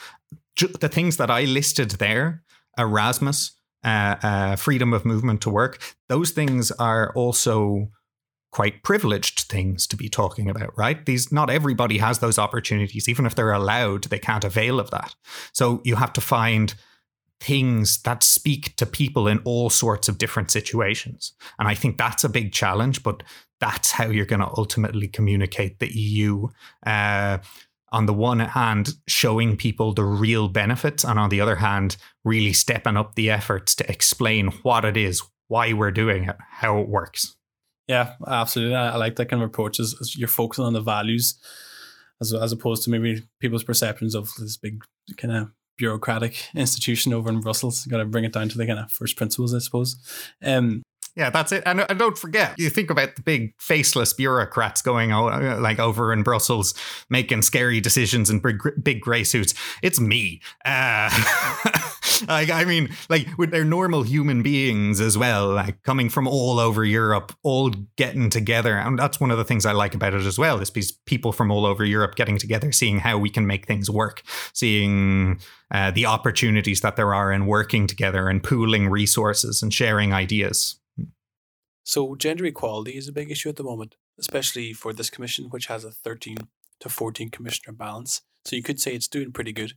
the 0.79 0.89
things 0.89 1.17
that 1.17 1.31
I 1.31 1.43
listed 1.43 1.91
there, 1.91 2.43
Erasmus, 2.77 3.51
uh, 3.83 4.15
uh, 4.21 4.55
freedom 4.55 4.93
of 4.93 5.05
movement 5.05 5.41
to 5.41 5.49
work, 5.49 5.81
those 6.09 6.31
things 6.31 6.71
are 6.71 7.11
also 7.13 7.89
quite 8.51 8.83
privileged 8.83 9.41
things 9.41 9.87
to 9.87 9.95
be 9.95 10.09
talking 10.09 10.49
about, 10.49 10.77
right? 10.77 11.05
These 11.05 11.31
not 11.31 11.49
everybody 11.49 11.97
has 11.99 12.19
those 12.19 12.37
opportunities. 12.37 13.07
Even 13.07 13.25
if 13.25 13.35
they're 13.35 13.53
allowed, 13.53 14.05
they 14.05 14.19
can't 14.19 14.43
avail 14.43 14.79
of 14.79 14.91
that. 14.91 15.15
So 15.53 15.81
you 15.83 15.95
have 15.95 16.13
to 16.13 16.21
find 16.21 16.73
things 17.39 18.01
that 18.03 18.21
speak 18.21 18.75
to 18.75 18.85
people 18.85 19.27
in 19.27 19.39
all 19.39 19.69
sorts 19.69 20.07
of 20.07 20.17
different 20.17 20.51
situations. 20.51 21.33
And 21.57 21.67
I 21.67 21.73
think 21.73 21.97
that's 21.97 22.23
a 22.23 22.29
big 22.29 22.51
challenge, 22.53 23.01
but 23.01 23.23
that's 23.59 23.91
how 23.91 24.05
you're 24.05 24.25
going 24.25 24.41
to 24.41 24.51
ultimately 24.57 25.07
communicate 25.07 25.79
the 25.79 25.91
EU. 25.91 26.49
Uh, 26.85 27.39
on 27.93 28.05
the 28.05 28.13
one 28.13 28.39
hand, 28.39 28.93
showing 29.07 29.57
people 29.57 29.93
the 29.93 30.03
real 30.03 30.47
benefits, 30.47 31.03
and 31.03 31.19
on 31.19 31.29
the 31.29 31.41
other 31.41 31.57
hand, 31.57 31.97
really 32.23 32.53
stepping 32.53 32.95
up 32.95 33.15
the 33.15 33.29
efforts 33.29 33.75
to 33.75 33.89
explain 33.91 34.47
what 34.63 34.85
it 34.85 34.95
is, 34.95 35.21
why 35.47 35.73
we're 35.73 35.91
doing 35.91 36.25
it, 36.25 36.37
how 36.51 36.79
it 36.79 36.87
works. 36.87 37.35
Yeah, 37.91 38.13
absolutely. 38.25 38.73
I, 38.73 38.95
like 38.95 39.17
that 39.17 39.25
kind 39.25 39.43
of 39.43 39.49
approach. 39.49 39.77
As, 39.77 39.93
as 39.99 40.17
you're 40.17 40.29
focusing 40.29 40.63
on 40.63 40.71
the 40.71 40.79
values, 40.79 41.35
as 42.21 42.33
as 42.33 42.53
opposed 42.53 42.83
to 42.83 42.89
maybe 42.89 43.23
people's 43.41 43.65
perceptions 43.65 44.15
of 44.15 44.33
this 44.39 44.55
big 44.55 44.81
kind 45.17 45.35
of 45.35 45.51
bureaucratic 45.77 46.41
institution 46.55 47.11
over 47.11 47.29
in 47.29 47.41
Brussels. 47.41 47.85
Got 47.87 47.97
to 47.97 48.05
bring 48.05 48.23
it 48.23 48.31
down 48.31 48.47
to 48.47 48.57
the 48.57 48.65
kind 48.65 48.79
of 48.79 48.89
first 48.89 49.17
principles, 49.17 49.53
I 49.53 49.59
suppose. 49.59 49.97
Um, 50.41 50.83
yeah, 51.17 51.29
that's 51.31 51.51
it. 51.51 51.63
And, 51.65 51.85
and 51.89 51.99
don't 51.99 52.17
forget, 52.17 52.57
you 52.57 52.69
think 52.69 52.89
about 52.89 53.17
the 53.17 53.23
big 53.23 53.53
faceless 53.59 54.13
bureaucrats 54.13 54.81
going 54.81 55.09
like 55.09 55.79
over 55.79 56.13
in 56.13 56.23
Brussels, 56.23 56.73
making 57.09 57.41
scary 57.41 57.81
decisions 57.81 58.29
in 58.29 58.39
big, 58.39 58.61
big 58.81 59.01
gray 59.01 59.25
suits. 59.25 59.53
It's 59.81 59.99
me. 59.99 60.39
Uh, 60.63 61.09
like, 62.27 62.49
I 62.49 62.65
mean, 62.65 62.89
like, 63.09 63.27
they're 63.37 63.63
normal 63.63 64.03
human 64.03 64.43
beings 64.43 64.99
as 64.99 65.17
well, 65.17 65.53
like 65.53 65.81
coming 65.83 66.09
from 66.09 66.27
all 66.27 66.59
over 66.59 66.83
Europe, 66.83 67.33
all 67.43 67.69
getting 67.95 68.29
together. 68.29 68.77
And 68.77 68.97
that's 68.97 69.19
one 69.19 69.31
of 69.31 69.37
the 69.37 69.43
things 69.43 69.65
I 69.65 69.71
like 69.71 69.93
about 69.93 70.13
it 70.13 70.25
as 70.25 70.37
well, 70.37 70.59
is 70.59 70.69
people 71.05 71.31
from 71.31 71.51
all 71.51 71.65
over 71.65 71.85
Europe 71.85 72.15
getting 72.15 72.37
together, 72.37 72.71
seeing 72.71 72.99
how 72.99 73.17
we 73.17 73.29
can 73.29 73.47
make 73.47 73.65
things 73.65 73.89
work, 73.89 74.23
seeing 74.53 75.39
uh, 75.71 75.91
the 75.91 76.05
opportunities 76.05 76.81
that 76.81 76.95
there 76.95 77.13
are 77.13 77.31
in 77.31 77.45
working 77.45 77.87
together 77.87 78.27
and 78.27 78.43
pooling 78.43 78.89
resources 78.89 79.61
and 79.61 79.73
sharing 79.73 80.13
ideas. 80.13 80.79
So, 81.83 82.15
gender 82.15 82.45
equality 82.45 82.97
is 82.97 83.07
a 83.07 83.11
big 83.11 83.31
issue 83.31 83.49
at 83.49 83.55
the 83.55 83.63
moment, 83.63 83.95
especially 84.19 84.73
for 84.73 84.93
this 84.93 85.09
commission, 85.09 85.45
which 85.49 85.65
has 85.65 85.83
a 85.83 85.91
13 85.91 86.37
to 86.79 86.89
14 86.89 87.29
commissioner 87.29 87.75
balance. 87.75 88.21
So, 88.45 88.55
you 88.55 88.63
could 88.63 88.79
say 88.79 88.93
it's 88.93 89.07
doing 89.07 89.31
pretty 89.31 89.51
good. 89.51 89.73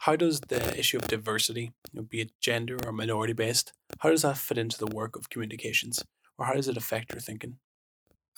How 0.00 0.16
does 0.16 0.40
the 0.40 0.78
issue 0.78 0.96
of 0.96 1.08
diversity, 1.08 1.72
you 1.92 2.00
know, 2.00 2.02
be 2.02 2.22
it 2.22 2.32
gender 2.40 2.78
or 2.86 2.92
minority 2.92 3.34
based, 3.34 3.74
how 3.98 4.08
does 4.08 4.22
that 4.22 4.38
fit 4.38 4.56
into 4.56 4.78
the 4.78 4.86
work 4.86 5.14
of 5.14 5.28
communications? 5.28 6.02
Or 6.38 6.46
how 6.46 6.54
does 6.54 6.68
it 6.68 6.76
affect 6.78 7.12
your 7.12 7.20
thinking? 7.20 7.56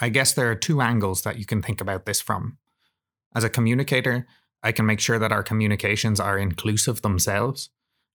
I 0.01 0.09
guess 0.09 0.33
there 0.33 0.51
are 0.51 0.57
two 0.57 0.81
angles 0.81 1.23
that 1.23 1.39
you 1.39 1.47
can 1.47 1.63
think 1.63 1.81
about 1.81 2.05
this 2.05 2.21
from. 2.21 2.59
As 3.35 3.45
a 3.45 3.49
communicator, 3.49 4.27
I 4.63 4.73
can 4.73 4.87
make 4.87 4.99
sure 4.99 5.21
that 5.21 5.31
our 5.31 5.45
communications 5.45 6.19
are 6.19 6.37
inclusive 6.37 7.03
themselves. 7.03 7.71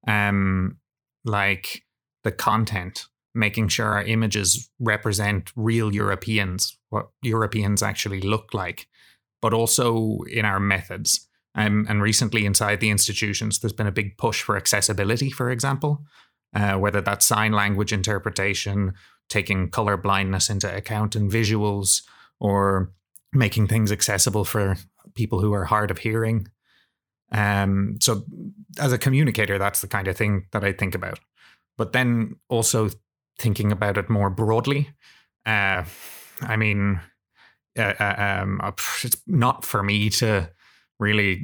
Um, 0.05 0.79
like 1.23 1.83
the 2.23 2.31
content 2.31 3.05
making 3.33 3.67
sure 3.69 3.85
our 3.85 4.03
images 4.03 4.69
represent 4.79 5.51
real 5.55 5.93
Europeans, 5.93 6.77
what 6.89 7.09
Europeans 7.21 7.81
actually 7.83 8.19
look 8.19 8.53
like, 8.53 8.87
but 9.41 9.53
also 9.53 10.19
in 10.29 10.43
our 10.43 10.59
methods. 10.59 11.26
Um, 11.57 11.87
and 11.89 12.03
recently, 12.03 12.45
inside 12.45 12.79
the 12.79 12.91
institutions, 12.91 13.59
there's 13.59 13.73
been 13.73 13.87
a 13.87 13.91
big 13.91 14.17
push 14.17 14.43
for 14.43 14.55
accessibility, 14.55 15.31
for 15.31 15.49
example, 15.49 16.03
uh, 16.55 16.75
whether 16.75 17.01
that's 17.01 17.25
sign 17.25 17.51
language 17.51 17.91
interpretation, 17.91 18.93
taking 19.27 19.71
color 19.71 19.97
blindness 19.97 20.49
into 20.51 20.73
account 20.73 21.15
in 21.15 21.29
visuals, 21.29 22.03
or 22.39 22.91
making 23.33 23.67
things 23.67 23.91
accessible 23.91 24.45
for 24.45 24.77
people 25.15 25.41
who 25.41 25.51
are 25.51 25.65
hard 25.65 25.89
of 25.89 25.97
hearing. 25.97 26.47
Um, 27.31 27.97
so, 27.99 28.23
as 28.79 28.93
a 28.93 28.99
communicator, 28.99 29.57
that's 29.57 29.81
the 29.81 29.87
kind 29.87 30.07
of 30.07 30.15
thing 30.15 30.45
that 30.51 30.63
I 30.63 30.73
think 30.73 30.93
about. 30.93 31.19
But 31.75 31.91
then 31.91 32.35
also 32.49 32.89
thinking 33.39 33.71
about 33.71 33.97
it 33.97 34.09
more 34.09 34.29
broadly. 34.29 34.89
Uh, 35.43 35.85
I 36.41 36.55
mean, 36.55 37.01
uh, 37.77 37.93
uh 37.99 38.41
um, 38.43 38.61
uh, 38.63 38.71
it's 39.03 39.21
not 39.25 39.65
for 39.65 39.81
me 39.81 40.11
to 40.11 40.51
really 40.99 41.43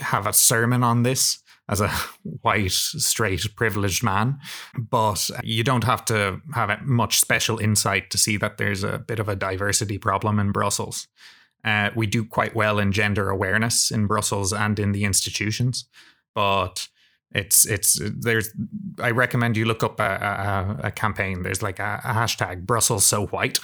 have 0.00 0.26
a 0.26 0.32
sermon 0.32 0.82
on 0.82 1.02
this 1.02 1.42
as 1.68 1.80
a 1.80 1.88
white, 2.42 2.70
straight, 2.70 3.44
privileged 3.56 4.02
man. 4.02 4.38
But 4.76 5.30
you 5.42 5.64
don't 5.64 5.84
have 5.84 6.04
to 6.06 6.40
have 6.54 6.82
much 6.86 7.20
special 7.20 7.58
insight 7.58 8.10
to 8.10 8.18
see 8.18 8.36
that 8.38 8.58
there's 8.58 8.84
a 8.84 8.98
bit 8.98 9.18
of 9.18 9.28
a 9.28 9.36
diversity 9.36 9.98
problem 9.98 10.38
in 10.38 10.52
Brussels. 10.52 11.08
Uh, 11.64 11.90
we 11.94 12.06
do 12.06 12.24
quite 12.24 12.54
well 12.54 12.78
in 12.78 12.92
gender 12.92 13.30
awareness 13.30 13.90
in 13.90 14.06
Brussels 14.06 14.52
and 14.52 14.78
in 14.78 14.92
the 14.92 15.04
institutions, 15.04 15.86
but 16.34 16.88
it's 17.32 17.66
it's 17.66 18.00
there's 18.02 18.50
I 19.00 19.10
recommend 19.10 19.56
you 19.56 19.66
look 19.66 19.82
up 19.82 20.00
a, 20.00 20.76
a, 20.82 20.86
a 20.88 20.90
campaign. 20.90 21.42
There's 21.42 21.62
like 21.62 21.78
a, 21.78 22.00
a, 22.04 22.12
hashtag 22.12 22.64
Brussels 22.64 23.04
so 23.04 23.26
white, 23.26 23.58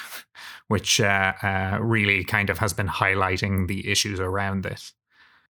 which 0.68 1.00
uh, 1.00 1.32
uh, 1.42 1.78
really 1.80 2.24
kind 2.24 2.50
of 2.50 2.58
has 2.58 2.72
been 2.72 2.88
highlighting 2.88 3.66
the 3.66 3.90
issues 3.90 4.20
around 4.20 4.64
this, 4.64 4.92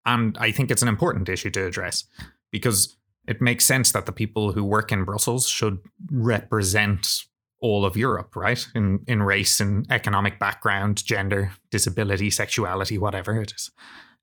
and 0.05 0.37
I 0.39 0.51
think 0.51 0.71
it's 0.71 0.83
an 0.83 0.89
important 0.89 1.29
issue 1.29 1.51
to 1.51 1.67
address 1.67 2.05
because 2.51 2.97
it 3.29 3.41
makes 3.41 3.65
sense 3.65 3.93
that 3.93 4.07
the 4.07 4.13
people 4.13 4.53
who 4.53 4.65
work 4.65 4.91
in 4.91 5.05
Brussels 5.05 5.47
should 5.47 5.79
represent 6.11 7.27
all 7.61 7.85
of 7.85 7.97
Europe, 7.97 8.35
right? 8.35 8.67
In 8.75 9.05
in 9.07 9.23
race 9.23 9.61
and 9.61 9.87
economic 9.89 10.41
background, 10.41 11.05
gender, 11.05 11.53
disability, 11.71 12.31
sexuality, 12.31 12.99
whatever 12.99 13.41
it 13.41 13.53
is, 13.53 13.71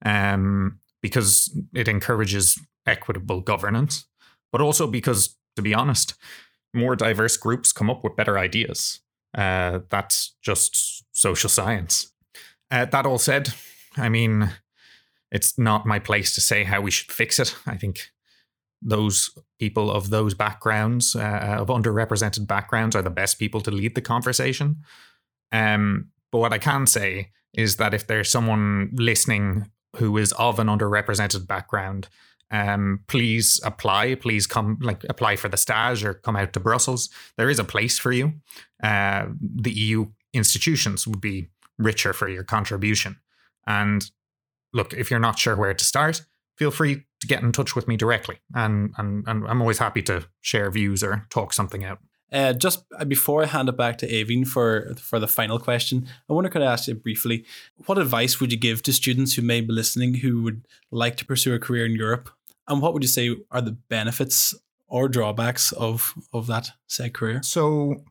um, 0.03 0.79
because 1.01 1.57
it 1.73 1.87
encourages 1.87 2.59
equitable 2.87 3.41
governance, 3.41 4.05
but 4.51 4.61
also 4.61 4.87
because, 4.87 5.35
to 5.55 5.61
be 5.61 5.73
honest, 5.73 6.15
more 6.73 6.95
diverse 6.95 7.37
groups 7.37 7.71
come 7.71 7.89
up 7.89 8.03
with 8.03 8.15
better 8.15 8.37
ideas. 8.37 9.01
Uh, 9.37 9.79
that's 9.89 10.35
just 10.41 11.03
social 11.15 11.49
science. 11.49 12.11
Uh, 12.71 12.85
that 12.85 13.05
all 13.05 13.17
said, 13.17 13.53
I 13.97 14.09
mean, 14.09 14.49
it's 15.31 15.57
not 15.57 15.85
my 15.85 15.99
place 15.99 16.33
to 16.35 16.41
say 16.41 16.63
how 16.63 16.81
we 16.81 16.91
should 16.91 17.11
fix 17.11 17.39
it. 17.39 17.55
I 17.65 17.75
think 17.75 18.09
those 18.81 19.31
people 19.59 19.91
of 19.91 20.09
those 20.09 20.33
backgrounds, 20.33 21.15
uh, 21.15 21.57
of 21.59 21.67
underrepresented 21.67 22.47
backgrounds, 22.47 22.95
are 22.95 23.01
the 23.01 23.09
best 23.09 23.39
people 23.39 23.61
to 23.61 23.71
lead 23.71 23.95
the 23.95 24.01
conversation. 24.01 24.77
Um, 25.51 26.11
but 26.31 26.39
what 26.39 26.53
I 26.53 26.57
can 26.57 26.85
say 26.85 27.31
is 27.53 27.77
that 27.77 27.93
if 27.93 28.07
there's 28.07 28.29
someone 28.29 28.91
listening 28.93 29.71
who 29.95 30.17
is 30.17 30.31
of 30.33 30.59
an 30.59 30.67
underrepresented 30.67 31.47
background 31.47 32.07
um, 32.51 33.03
please 33.07 33.59
apply. 33.63 34.15
Please 34.15 34.47
come, 34.47 34.77
like, 34.81 35.03
apply 35.09 35.35
for 35.35 35.49
the 35.49 35.57
stage 35.57 36.03
or 36.03 36.13
come 36.13 36.35
out 36.35 36.53
to 36.53 36.59
Brussels. 36.59 37.09
There 37.37 37.49
is 37.49 37.59
a 37.59 37.63
place 37.63 37.99
for 37.99 38.11
you. 38.11 38.33
Uh, 38.81 39.27
the 39.41 39.71
EU 39.71 40.07
institutions 40.33 41.07
would 41.07 41.21
be 41.21 41.47
richer 41.77 42.13
for 42.13 42.27
your 42.27 42.43
contribution. 42.43 43.17
And 43.65 44.09
look, 44.73 44.93
if 44.93 45.11
you're 45.11 45.19
not 45.19 45.39
sure 45.39 45.55
where 45.55 45.73
to 45.73 45.85
start, 45.85 46.21
feel 46.55 46.71
free 46.71 47.03
to 47.19 47.27
get 47.27 47.43
in 47.43 47.51
touch 47.51 47.75
with 47.75 47.87
me 47.87 47.97
directly. 47.97 48.39
And, 48.53 48.93
and, 48.97 49.27
and 49.27 49.47
I'm 49.47 49.61
always 49.61 49.79
happy 49.79 50.01
to 50.03 50.27
share 50.41 50.71
views 50.71 51.03
or 51.03 51.25
talk 51.29 51.53
something 51.53 51.83
out. 51.83 51.99
Uh, 52.31 52.51
just 52.51 52.83
uh, 52.99 53.05
before 53.05 53.43
I 53.43 53.45
hand 53.45 53.69
it 53.69 53.77
back 53.77 53.97
to 53.99 54.07
Aoibhinn 54.07 54.45
for 54.45 54.93
for 54.99 55.17
the 55.17 55.29
final 55.29 55.59
question, 55.59 56.07
I 56.29 56.33
wonder 56.33 56.49
could 56.49 56.61
I 56.61 56.73
ask 56.73 56.87
you 56.87 56.95
briefly, 56.95 57.45
what 57.85 57.97
advice 57.97 58.41
would 58.41 58.51
you 58.51 58.57
give 58.57 58.83
to 58.83 58.91
students 58.91 59.35
who 59.35 59.41
may 59.41 59.61
be 59.61 59.71
listening 59.71 60.15
who 60.15 60.43
would 60.43 60.67
like 60.91 61.15
to 61.17 61.25
pursue 61.25 61.53
a 61.53 61.59
career 61.59 61.85
in 61.85 61.93
Europe, 61.93 62.29
and 62.67 62.81
what 62.81 62.93
would 62.93 63.03
you 63.03 63.07
say 63.09 63.35
are 63.51 63.61
the 63.61 63.77
benefits 63.89 64.53
or 64.87 65.07
drawbacks 65.07 65.71
of 65.73 66.13
of 66.33 66.47
that 66.47 66.71
said 66.87 67.13
career? 67.13 67.41
So, 67.43 68.03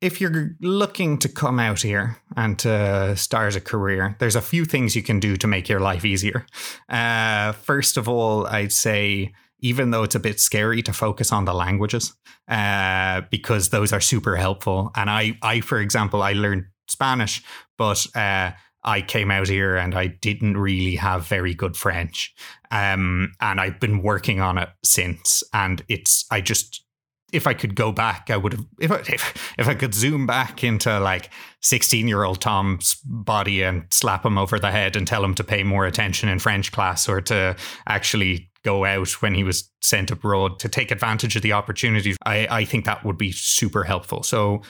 if 0.00 0.20
you're 0.20 0.56
looking 0.60 1.18
to 1.18 1.28
come 1.28 1.58
out 1.58 1.82
here 1.82 2.18
and 2.36 2.58
to 2.60 3.16
start 3.16 3.56
a 3.56 3.60
career, 3.60 4.16
there's 4.18 4.36
a 4.36 4.40
few 4.40 4.64
things 4.64 4.94
you 4.94 5.02
can 5.02 5.20
do 5.20 5.36
to 5.36 5.46
make 5.46 5.68
your 5.68 5.80
life 5.80 6.04
easier. 6.04 6.46
Uh, 6.88 7.52
first 7.52 7.96
of 7.96 8.08
all, 8.08 8.46
I'd 8.46 8.72
say 8.72 9.32
even 9.60 9.90
though 9.90 10.04
it's 10.04 10.14
a 10.14 10.20
bit 10.20 10.38
scary 10.40 10.82
to 10.82 10.92
focus 10.92 11.32
on 11.32 11.44
the 11.44 11.54
languages 11.54 12.14
uh, 12.48 13.22
because 13.30 13.70
those 13.70 13.92
are 13.92 14.00
super 14.00 14.36
helpful. 14.36 14.90
And 14.94 15.10
I, 15.10 15.36
I, 15.42 15.60
for 15.60 15.80
example, 15.80 16.22
I 16.22 16.32
learned 16.32 16.66
Spanish, 16.88 17.42
but 17.76 18.06
uh, 18.14 18.52
I 18.88 19.02
came 19.02 19.30
out 19.30 19.48
here 19.48 19.76
and 19.76 19.94
I 19.94 20.06
didn't 20.06 20.56
really 20.56 20.96
have 20.96 21.26
very 21.26 21.52
good 21.52 21.76
French. 21.76 22.34
Um, 22.70 23.32
and 23.38 23.60
I've 23.60 23.78
been 23.78 24.02
working 24.02 24.40
on 24.40 24.56
it 24.56 24.70
since. 24.82 25.42
And 25.52 25.84
it's, 25.88 26.24
I 26.30 26.40
just, 26.40 26.82
if 27.30 27.46
I 27.46 27.52
could 27.52 27.74
go 27.74 27.92
back, 27.92 28.30
I 28.30 28.38
would 28.38 28.54
have, 28.54 28.64
if 28.80 28.90
I, 28.90 29.00
if, 29.00 29.54
if 29.58 29.68
I 29.68 29.74
could 29.74 29.92
zoom 29.92 30.26
back 30.26 30.64
into 30.64 30.98
like 31.00 31.28
16 31.60 32.08
year 32.08 32.24
old 32.24 32.40
Tom's 32.40 32.94
body 33.04 33.62
and 33.62 33.84
slap 33.90 34.24
him 34.24 34.38
over 34.38 34.58
the 34.58 34.70
head 34.70 34.96
and 34.96 35.06
tell 35.06 35.22
him 35.22 35.34
to 35.34 35.44
pay 35.44 35.62
more 35.62 35.84
attention 35.84 36.30
in 36.30 36.38
French 36.38 36.72
class 36.72 37.10
or 37.10 37.20
to 37.20 37.56
actually 37.86 38.50
go 38.64 38.86
out 38.86 39.20
when 39.20 39.34
he 39.34 39.44
was 39.44 39.70
sent 39.82 40.10
abroad 40.10 40.58
to 40.60 40.68
take 40.68 40.90
advantage 40.90 41.36
of 41.36 41.42
the 41.42 41.52
opportunities, 41.52 42.16
I, 42.24 42.48
I 42.50 42.64
think 42.64 42.86
that 42.86 43.04
would 43.04 43.18
be 43.18 43.32
super 43.32 43.84
helpful. 43.84 44.22
So 44.22 44.62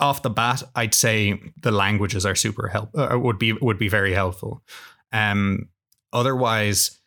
off 0.00 0.22
the 0.22 0.30
bat, 0.30 0.62
I'd 0.74 0.94
say 0.94 1.40
the 1.62 1.70
languages 1.70 2.26
are 2.26 2.34
super 2.34 2.68
help 2.68 2.90
uh, 2.96 3.18
would 3.18 3.38
be 3.38 3.52
would 3.52 3.78
be 3.78 3.88
very 3.88 4.12
helpful. 4.12 4.62
Um, 5.12 5.68
otherwise, 6.12 7.00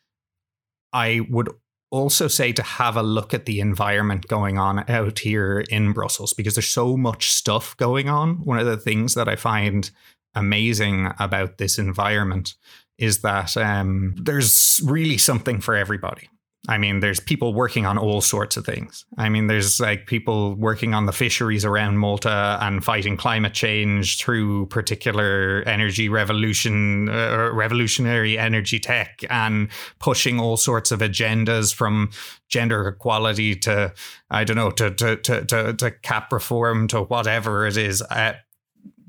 I 0.92 1.20
would 1.28 1.50
also 1.90 2.26
say 2.26 2.52
to 2.52 2.62
have 2.62 2.96
a 2.96 3.02
look 3.02 3.32
at 3.32 3.46
the 3.46 3.60
environment 3.60 4.26
going 4.26 4.58
on 4.58 4.88
out 4.90 5.20
here 5.20 5.64
in 5.70 5.92
Brussels 5.92 6.32
because 6.32 6.56
there's 6.56 6.68
so 6.68 6.96
much 6.96 7.30
stuff 7.30 7.76
going 7.76 8.08
on. 8.08 8.44
One 8.44 8.58
of 8.58 8.66
the 8.66 8.76
things 8.76 9.14
that 9.14 9.28
I 9.28 9.36
find 9.36 9.90
amazing 10.34 11.12
about 11.20 11.58
this 11.58 11.78
environment 11.78 12.54
is 12.98 13.20
that 13.20 13.56
um, 13.56 14.14
there's 14.16 14.80
really 14.84 15.18
something 15.18 15.60
for 15.60 15.76
everybody. 15.76 16.28
I 16.66 16.78
mean, 16.78 17.00
there's 17.00 17.20
people 17.20 17.52
working 17.52 17.84
on 17.84 17.98
all 17.98 18.22
sorts 18.22 18.56
of 18.56 18.64
things. 18.64 19.04
I 19.18 19.28
mean, 19.28 19.48
there's 19.48 19.80
like 19.80 20.06
people 20.06 20.54
working 20.54 20.94
on 20.94 21.04
the 21.04 21.12
fisheries 21.12 21.64
around 21.64 21.98
Malta 21.98 22.58
and 22.60 22.82
fighting 22.82 23.18
climate 23.18 23.52
change 23.52 24.18
through 24.18 24.66
particular 24.66 25.62
energy 25.66 26.08
revolution, 26.08 27.10
uh, 27.10 27.50
revolutionary 27.52 28.38
energy 28.38 28.80
tech, 28.80 29.20
and 29.28 29.68
pushing 29.98 30.40
all 30.40 30.56
sorts 30.56 30.90
of 30.90 31.00
agendas 31.00 31.74
from 31.74 32.10
gender 32.48 32.88
equality 32.88 33.54
to 33.56 33.92
I 34.30 34.44
don't 34.44 34.56
know 34.56 34.70
to 34.70 34.90
to 34.90 35.16
to 35.16 35.44
to, 35.44 35.74
to 35.74 35.90
CAP 35.90 36.32
reform 36.32 36.88
to 36.88 37.02
whatever 37.02 37.66
it 37.66 37.76
is. 37.76 38.00
Uh, 38.00 38.34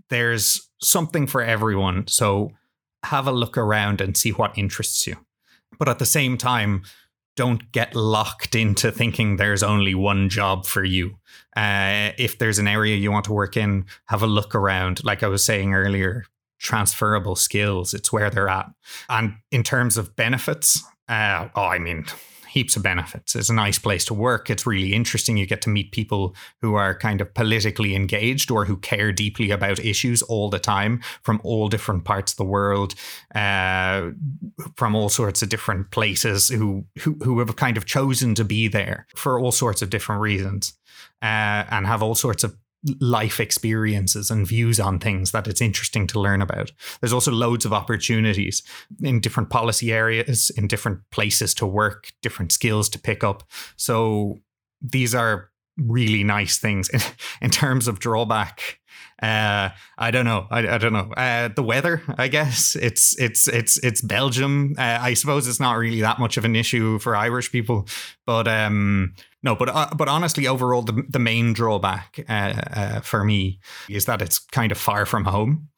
there's 0.10 0.70
something 0.82 1.26
for 1.26 1.42
everyone. 1.42 2.08
So 2.08 2.52
have 3.04 3.28
a 3.28 3.32
look 3.32 3.58
around 3.58 4.02
and 4.02 4.18
see 4.18 4.32
what 4.32 4.58
interests 4.58 5.08
you. 5.08 5.16
But 5.78 5.90
at 5.90 6.00
the 6.00 6.06
same 6.06 6.38
time, 6.38 6.84
don't 7.36 7.72
get 7.72 7.96
locked 7.96 8.56
into 8.56 8.92
thinking 8.92 9.38
there's 9.38 9.64
only 9.64 9.94
one 9.94 10.30
job 10.30 10.66
for 10.66 10.84
you. 10.84 11.18
Uh, 11.56 12.12
if 12.18 12.38
there's 12.38 12.60
an 12.60 12.68
area 12.68 12.96
you 12.96 13.12
want 13.12 13.26
to 13.26 13.34
work 13.34 13.58
in, 13.58 13.86
have 14.06 14.24
a 14.24 14.28
look 14.28 14.56
around. 14.56 15.04
Like 15.04 15.24
I 15.24 15.28
was 15.28 15.46
saying 15.46 15.74
earlier, 15.74 16.26
transferable 16.60 17.36
skills, 17.36 17.94
it's 17.94 18.12
where 18.12 18.30
they're 18.30 18.50
at. 18.50 18.70
And 19.10 19.36
in 19.52 19.64
terms 19.64 19.98
of 19.98 20.16
benefits, 20.16 20.84
uh, 21.08 21.50
oh, 21.56 21.66
I 21.66 21.80
mean, 21.80 22.06
heaps 22.56 22.78
of 22.78 22.84
benefits. 22.84 23.36
It's 23.36 23.50
a 23.50 23.54
nice 23.54 23.78
place 23.78 24.06
to 24.06 24.14
work. 24.14 24.50
It's 24.50 24.66
really 24.66 24.94
interesting. 24.94 25.36
You 25.36 25.46
get 25.46 25.62
to 25.64 25.70
meet 25.70 25.92
people 25.92 26.34
who 26.62 26.76
are 26.76 26.98
kind 26.98 27.20
of 27.20 27.34
politically 27.34 27.94
engaged 27.96 28.50
or 28.50 28.64
who 28.64 28.78
care 28.78 29.12
deeply 29.12 29.52
about 29.52 29.78
issues 29.80 30.22
all 30.22 30.50
the 30.50 30.58
time 30.58 31.02
from 31.22 31.42
all 31.44 31.68
different 31.68 32.06
parts 32.06 32.32
of 32.32 32.38
the 32.38 32.46
world, 32.46 32.96
uh, 33.36 34.12
from 34.78 34.96
all 34.96 35.10
sorts 35.10 35.44
of 35.44 35.50
different 35.50 35.92
places 35.92 36.48
who, 36.48 36.86
who 37.00 37.16
who 37.26 37.40
have 37.40 37.56
kind 37.58 37.78
of 37.78 37.86
chosen 37.86 38.34
to 38.36 38.46
be 38.46 38.70
there 38.70 39.06
for 39.16 39.38
all 39.38 39.52
sorts 39.52 39.82
of 39.82 39.90
different 39.90 40.22
reasons. 40.22 40.74
Uh, 41.22 41.66
and 41.72 41.88
have 41.88 42.04
all 42.04 42.16
sorts 42.16 42.44
of 42.44 42.56
life 43.00 43.40
experiences 43.40 44.30
and 44.30 44.48
views 44.48 44.80
on 44.80 45.00
things 45.00 45.32
that 45.32 45.48
it's 45.48 45.62
interesting 45.62 46.08
to 46.08 46.20
learn 46.20 46.42
about. 46.42 46.72
There's 47.02 47.14
also 47.14 47.32
loads 47.32 47.66
of 47.66 47.74
opportunities 47.74 48.64
in 49.02 49.20
different 49.20 49.50
policy 49.50 49.92
areas, 49.92 50.52
in 50.52 50.68
different 50.68 51.00
places 51.12 51.54
to 51.56 51.66
work, 51.66 52.12
different 52.22 52.52
skills 52.52 52.90
to 52.90 53.00
pick 53.00 53.24
up. 53.24 53.44
So 53.76 54.40
these 54.82 55.16
are 55.16 55.50
really 55.78 56.24
nice 56.24 56.58
things 56.58 56.90
in, 56.90 57.02
in 57.42 57.50
terms 57.50 57.88
of 57.88 58.00
drawback. 58.00 58.80
Uh, 59.22 59.70
I 59.98 60.12
don't 60.12 60.26
know. 60.26 60.46
I, 60.52 60.68
I 60.68 60.78
don't 60.78 60.92
know. 60.92 61.12
Uh, 61.16 61.48
the 61.48 61.64
weather, 61.64 62.02
I 62.18 62.28
guess 62.28 62.76
it's 62.76 63.18
it's 63.20 63.48
it's 63.48 63.78
it's 63.78 64.02
Belgium. 64.02 64.76
Uh, 64.78 64.98
I 65.00 65.14
suppose 65.14 65.48
it's 65.48 65.60
not 65.60 65.78
really 65.78 66.02
that 66.02 66.20
much 66.20 66.36
of 66.36 66.44
an 66.44 66.56
issue 66.56 67.00
for 67.00 67.16
Irish 67.16 67.50
people, 67.50 67.88
but 68.26 68.46
um, 68.46 69.14
no, 69.42 69.56
but 69.56 69.70
uh, 69.70 69.90
but 69.96 70.10
honestly, 70.10 70.48
overall, 70.48 70.82
the 70.82 71.04
the 71.08 71.20
main 71.20 71.54
drawback 71.54 72.20
uh, 72.28 72.62
uh, 72.74 73.00
for 73.02 73.24
me 73.24 73.60
is 73.90 74.04
that 74.06 74.22
it's 74.22 74.40
kind 74.40 74.72
of 74.72 74.78
far 74.78 75.06
from 75.06 75.24
home. 75.24 75.70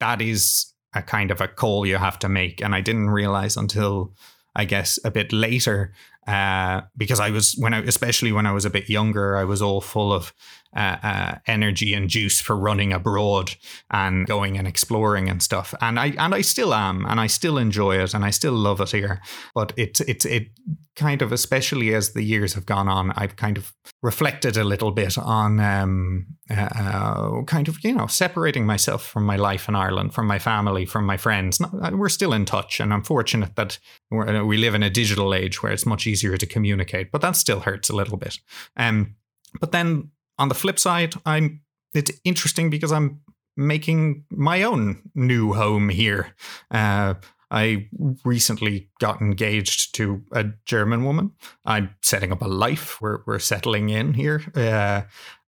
That 0.00 0.22
is 0.22 0.72
a 0.94 1.02
kind 1.02 1.30
of 1.30 1.42
a 1.42 1.48
call 1.48 1.84
you 1.84 1.98
have 1.98 2.18
to 2.20 2.30
make, 2.30 2.62
and 2.62 2.74
I 2.74 2.80
didn't 2.80 3.10
realize 3.10 3.58
until 3.58 4.14
I 4.54 4.64
guess 4.64 4.98
a 5.04 5.10
bit 5.10 5.34
later 5.34 5.92
uh, 6.26 6.82
because 6.96 7.20
I 7.20 7.30
was 7.30 7.54
when 7.54 7.74
I 7.74 7.78
especially 7.80 8.32
when 8.32 8.46
I 8.46 8.52
was 8.52 8.64
a 8.64 8.70
bit 8.70 8.88
younger, 8.88 9.36
I 9.36 9.44
was 9.44 9.62
all 9.62 9.80
full 9.80 10.12
of 10.12 10.32
uh, 10.76 10.96
uh, 11.02 11.34
energy 11.46 11.94
and 11.94 12.10
juice 12.10 12.40
for 12.40 12.54
running 12.54 12.92
abroad 12.92 13.54
and 13.90 14.26
going 14.26 14.58
and 14.58 14.68
exploring 14.68 15.28
and 15.28 15.42
stuff. 15.42 15.74
And 15.80 15.98
I 15.98 16.08
and 16.18 16.34
I 16.34 16.42
still 16.42 16.74
am, 16.74 17.06
and 17.06 17.18
I 17.18 17.28
still 17.28 17.56
enjoy 17.58 17.96
it, 17.96 18.14
and 18.14 18.24
I 18.24 18.30
still 18.30 18.52
love 18.52 18.80
it 18.80 18.90
here. 18.90 19.20
But 19.54 19.72
it's 19.76 20.00
it's 20.02 20.24
it 20.26 20.48
kind 20.96 21.22
of 21.22 21.30
especially 21.30 21.94
as 21.94 22.12
the 22.12 22.22
years 22.22 22.54
have 22.54 22.66
gone 22.66 22.88
on, 22.88 23.12
I've 23.12 23.36
kind 23.36 23.58
of 23.58 23.74
reflected 24.02 24.56
a 24.56 24.64
little 24.64 24.90
bit 24.90 25.18
on 25.18 25.60
um, 25.60 26.26
uh, 26.50 26.68
uh 26.74 27.42
kind 27.44 27.68
of 27.68 27.82
you 27.84 27.94
know 27.94 28.06
separating 28.06 28.66
myself 28.66 29.06
from 29.06 29.24
my 29.24 29.36
life 29.36 29.68
in 29.68 29.74
Ireland, 29.74 30.14
from 30.14 30.26
my 30.26 30.38
family, 30.38 30.86
from 30.86 31.06
my 31.06 31.16
friends. 31.16 31.60
Uh, 31.60 31.90
we're 31.94 32.08
still 32.08 32.32
in 32.32 32.44
touch, 32.44 32.80
and 32.80 32.92
I'm 32.92 33.02
fortunate 33.02 33.56
that 33.56 33.78
we 34.10 34.56
live 34.56 34.74
in 34.74 34.82
a 34.82 34.90
digital 34.90 35.34
age 35.34 35.62
where 35.62 35.72
it's 35.72 35.86
much 35.86 36.06
easier 36.06 36.36
to 36.36 36.46
communicate. 36.46 37.10
But 37.12 37.20
that 37.20 37.36
still 37.36 37.60
hurts 37.60 37.88
a 37.88 37.96
little 37.96 38.16
bit. 38.16 38.38
Um, 38.76 39.16
but 39.60 39.72
then 39.72 40.10
on 40.38 40.48
the 40.48 40.54
flip 40.54 40.78
side, 40.78 41.14
I'm 41.24 41.60
it's 41.94 42.12
interesting 42.24 42.70
because 42.70 42.92
I'm 42.92 43.20
making 43.56 44.24
my 44.30 44.62
own 44.62 45.02
new 45.14 45.52
home 45.54 45.88
here. 45.88 46.34
Uh, 46.70 47.14
I 47.50 47.88
recently 48.24 48.90
got 48.98 49.20
engaged 49.20 49.94
to 49.94 50.22
a 50.32 50.44
German 50.64 51.04
woman. 51.04 51.32
I'm 51.64 51.94
setting 52.02 52.32
up 52.32 52.42
a 52.42 52.48
life. 52.48 53.00
We're 53.00 53.20
we're 53.26 53.38
settling 53.38 53.88
in 53.90 54.14
here, 54.14 54.42
uh, 54.54 55.02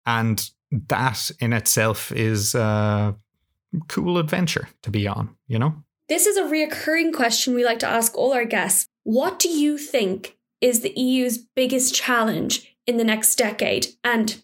and 0.07 0.51
that 0.71 1.31
in 1.41 1.53
itself 1.53 2.13
is 2.13 2.55
a 2.55 3.17
cool 3.89 4.19
adventure 4.19 4.69
to 4.83 4.91
be 4.91 5.07
on. 5.07 5.37
You 5.49 5.59
know. 5.59 5.75
This 6.09 6.27
is 6.27 6.39
a 6.39 6.45
reoccurring 6.45 7.13
question 7.13 7.55
we 7.55 7.65
like 7.65 7.81
to 7.81 7.89
ask 7.89 8.17
all 8.17 8.33
our 8.33 8.47
guests. 8.47 8.87
What 9.03 9.39
do 9.39 9.51
you 9.51 9.77
think 9.77 10.39
is 10.61 10.81
the 10.81 10.99
EU's 10.99 11.37
biggest 11.39 11.95
challenge 11.95 12.75
in 12.87 12.97
the 12.97 13.05
next 13.05 13.37
decade, 13.37 13.89
and 14.03 14.43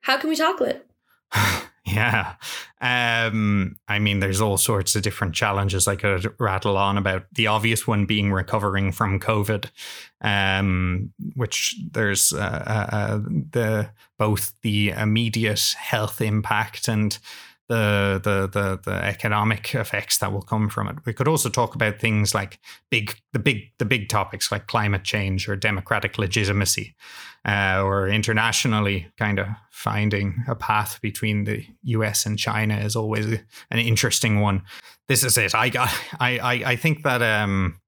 how 0.00 0.18
can 0.18 0.30
we 0.30 0.36
tackle 0.36 0.66
it? 0.66 0.86
yeah. 1.86 2.34
Um, 2.80 3.76
I 3.88 3.98
mean, 3.98 4.20
there's 4.20 4.40
all 4.40 4.56
sorts 4.56 4.94
of 4.94 5.02
different 5.02 5.34
challenges 5.34 5.88
I 5.88 5.96
could 5.96 6.32
rattle 6.38 6.76
on 6.76 6.96
about. 6.96 7.24
The 7.32 7.48
obvious 7.48 7.86
one 7.86 8.06
being 8.06 8.32
recovering 8.32 8.92
from 8.92 9.18
COVID, 9.18 9.66
um, 10.20 11.12
which 11.34 11.76
there's 11.92 12.32
uh, 12.32 12.38
uh, 12.66 12.96
uh 12.96 13.18
the 13.18 13.90
both 14.18 14.52
the 14.62 14.90
immediate 14.90 15.74
health 15.78 16.20
impact 16.20 16.88
and 16.88 17.18
the, 17.68 18.20
the 18.22 18.46
the 18.46 18.80
the 18.82 18.96
economic 19.04 19.74
effects 19.74 20.18
that 20.18 20.32
will 20.32 20.42
come 20.42 20.68
from 20.68 20.88
it. 20.88 20.96
We 21.04 21.12
could 21.12 21.28
also 21.28 21.50
talk 21.50 21.74
about 21.74 22.00
things 22.00 22.34
like 22.34 22.58
big 22.90 23.14
the 23.32 23.38
big 23.38 23.64
the 23.78 23.84
big 23.84 24.08
topics 24.08 24.50
like 24.50 24.66
climate 24.66 25.04
change 25.04 25.48
or 25.48 25.56
democratic 25.56 26.18
legitimacy, 26.18 26.94
uh, 27.46 27.82
or 27.84 28.08
internationally 28.08 29.08
kind 29.18 29.38
of 29.38 29.48
finding 29.70 30.42
a 30.48 30.54
path 30.54 30.98
between 31.02 31.44
the 31.44 31.64
U.S. 31.82 32.24
and 32.24 32.38
China 32.38 32.76
is 32.78 32.96
always 32.96 33.26
an 33.70 33.78
interesting 33.78 34.40
one. 34.40 34.62
This 35.06 35.22
is 35.22 35.36
it. 35.36 35.54
I 35.54 35.68
got 35.68 35.94
I 36.18 36.38
I, 36.38 36.52
I 36.72 36.76
think 36.76 37.02
that 37.02 37.20
um, 37.20 37.80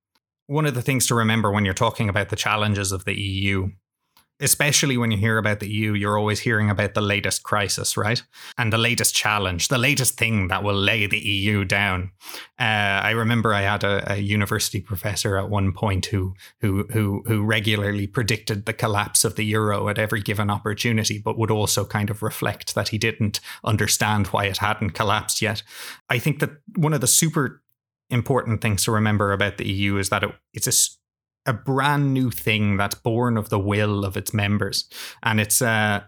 one 0.47 0.67
of 0.67 0.75
the 0.75 0.83
things 0.83 1.07
to 1.07 1.15
remember 1.15 1.51
when 1.51 1.65
you're 1.65 1.73
talking 1.73 2.09
about 2.11 2.29
the 2.29 2.37
challenges 2.37 2.93
of 2.93 3.07
the 3.07 3.15
EU 3.15 3.71
especially 4.41 4.97
when 4.97 5.11
you 5.11 5.19
hear 5.19 5.39
about 5.39 5.61
the 5.61 5.69
EU, 5.69 5.93
you're 5.93 6.19
always 6.19 6.41
hearing 6.41 6.71
about 6.71 6.95
the 6.95 7.01
latest 7.01 7.43
crisis, 7.43 7.97
right? 7.97 8.23
And 8.57 8.73
the 8.73 8.79
latest 8.79 9.15
challenge, 9.15 9.69
the 9.69 9.79
latest 9.79 10.17
thing 10.17 10.49
that 10.49 10.63
will 10.63 10.75
lay 10.75 11.07
the 11.07 11.19
EU 11.19 11.65
down. 11.65 12.11
Uh, 12.59 13.03
I 13.03 13.11
remember 13.11 13.53
I 13.53 13.63
had 13.63 13.85
a, 13.85 14.15
a, 14.15 14.17
university 14.17 14.81
professor 14.81 15.37
at 15.37 15.51
one 15.51 15.73
point 15.73 16.07
who 16.07 16.35
who 16.61 16.87
who 16.91 17.23
who 17.27 17.43
regularly 17.43 18.07
predicted 18.07 18.67
the 18.67 18.73
collapse 18.73 19.25
of 19.25 19.37
the 19.37 19.45
euro 19.45 19.89
at 19.89 19.99
every 19.99 20.21
given 20.21 20.51
opportunity, 20.51 21.19
but 21.19 21.39
would 21.39 21.51
also 21.51 21.85
kind 21.85 22.11
of 22.11 22.23
reflect 22.23 22.75
that 22.75 22.89
he 22.89 22.99
didn't 22.99 23.41
understand 23.65 24.29
why 24.29 24.45
it 24.45 24.59
hadn't 24.59 24.91
collapsed 24.91 25.43
yet. 25.43 25.63
I 26.09 26.19
think 26.19 26.41
that 26.41 26.51
one 26.77 26.93
of 26.93 27.01
the 27.01 27.07
super 27.07 27.63
important 28.11 28.61
things 28.61 28.85
to 28.85 28.93
remember 28.93 29.33
about 29.33 29.57
the 29.57 29.69
EU 29.69 29.97
is 29.97 30.09
that 30.09 30.23
it, 30.23 30.31
it's 30.53 30.67
a 30.67 31.00
a 31.51 31.55
brand 31.55 32.15
new 32.15 32.31
thing 32.31 32.77
that's 32.77 32.95
born 32.95 33.37
of 33.37 33.49
the 33.51 33.59
will 33.59 34.05
of 34.05 34.17
its 34.17 34.33
members, 34.33 34.89
and 35.23 35.41
it's 35.41 35.61
uh, 35.61 36.03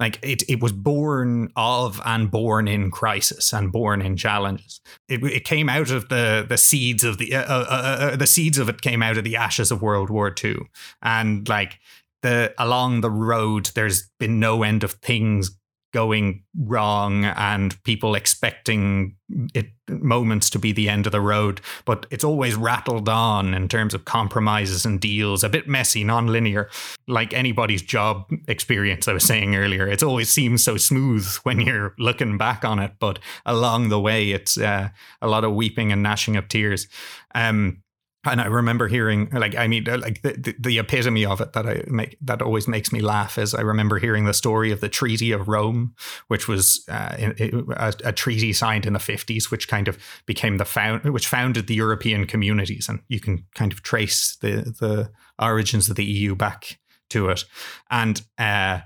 like 0.00 0.18
it, 0.22 0.42
it 0.48 0.60
was 0.60 0.72
born 0.72 1.52
of 1.54 2.00
and 2.04 2.30
born 2.30 2.66
in 2.66 2.90
crisis 2.90 3.52
and 3.52 3.70
born 3.70 4.02
in 4.02 4.16
challenges. 4.16 4.80
It, 5.08 5.22
it 5.22 5.44
came 5.44 5.68
out 5.68 5.90
of 5.90 6.08
the 6.08 6.44
the 6.46 6.58
seeds 6.58 7.04
of 7.04 7.18
the 7.18 7.34
uh, 7.34 7.44
uh, 7.44 7.66
uh, 7.68 7.74
uh, 8.12 8.16
the 8.16 8.26
seeds 8.26 8.58
of 8.58 8.68
it 8.68 8.82
came 8.82 9.02
out 9.02 9.16
of 9.16 9.24
the 9.24 9.36
ashes 9.36 9.70
of 9.70 9.80
World 9.80 10.10
War 10.10 10.34
II, 10.44 10.56
and 11.00 11.48
like 11.48 11.78
the 12.22 12.52
along 12.58 13.00
the 13.00 13.10
road, 13.10 13.70
there's 13.74 14.10
been 14.18 14.40
no 14.40 14.64
end 14.64 14.82
of 14.82 14.94
things 14.94 15.56
going 15.92 16.42
wrong 16.58 17.24
and 17.24 17.82
people 17.84 18.14
expecting 18.14 19.16
it 19.54 19.66
moments 19.88 20.50
to 20.50 20.58
be 20.58 20.72
the 20.72 20.88
end 20.88 21.06
of 21.06 21.12
the 21.12 21.20
road. 21.20 21.60
But 21.84 22.06
it's 22.10 22.24
always 22.24 22.54
rattled 22.54 23.08
on 23.08 23.54
in 23.54 23.68
terms 23.68 23.94
of 23.94 24.04
compromises 24.04 24.84
and 24.84 25.00
deals 25.00 25.44
a 25.44 25.48
bit 25.48 25.68
messy 25.68 26.04
non-linear 26.04 26.68
like 27.06 27.32
anybody's 27.32 27.82
job 27.82 28.30
experience 28.48 29.06
i 29.08 29.12
was 29.12 29.24
saying 29.24 29.54
earlier. 29.54 29.86
It 29.86 30.02
always 30.02 30.28
seems 30.30 30.64
so 30.64 30.76
smooth 30.76 31.26
when 31.42 31.60
you're 31.60 31.94
looking 31.98 32.38
back 32.38 32.64
on 32.64 32.78
it 32.78 32.92
but 32.98 33.18
along 33.46 33.88
the 33.88 34.00
way 34.00 34.30
it's 34.32 34.58
uh, 34.58 34.88
a 35.20 35.28
lot 35.28 35.44
of 35.44 35.54
weeping 35.54 35.92
and 35.92 36.02
gnashing 36.02 36.36
of 36.36 36.48
tears. 36.48 36.88
Um, 37.34 37.82
and 38.24 38.40
I 38.40 38.46
remember 38.46 38.86
hearing, 38.86 39.28
like, 39.32 39.56
I 39.56 39.66
mean, 39.66 39.84
like 39.84 40.22
the, 40.22 40.32
the, 40.34 40.54
the, 40.58 40.78
epitome 40.78 41.26
of 41.26 41.40
it 41.40 41.54
that 41.54 41.66
I 41.66 41.82
make 41.88 42.16
that 42.20 42.40
always 42.40 42.68
makes 42.68 42.92
me 42.92 43.00
laugh 43.00 43.36
is 43.36 43.52
I 43.52 43.62
remember 43.62 43.98
hearing 43.98 44.26
the 44.26 44.34
story 44.34 44.70
of 44.70 44.80
the 44.80 44.88
Treaty 44.88 45.32
of 45.32 45.48
Rome, 45.48 45.94
which 46.28 46.46
was 46.46 46.84
uh, 46.88 47.16
a, 47.18 47.92
a, 48.04 48.12
treaty 48.12 48.52
signed 48.52 48.86
in 48.86 48.92
the 48.92 49.00
fifties, 49.00 49.50
which 49.50 49.66
kind 49.66 49.88
of 49.88 49.98
became 50.24 50.58
the 50.58 50.64
found, 50.64 51.04
which 51.12 51.26
founded 51.26 51.66
the 51.66 51.74
European 51.74 52.26
communities, 52.26 52.88
and 52.88 53.00
you 53.08 53.18
can 53.18 53.44
kind 53.56 53.72
of 53.72 53.82
trace 53.82 54.36
the 54.36 54.72
the 54.78 55.10
origins 55.40 55.90
of 55.90 55.96
the 55.96 56.04
EU 56.04 56.36
back 56.36 56.78
to 57.10 57.28
it. 57.28 57.44
And 57.90 58.22
uh, 58.38 58.80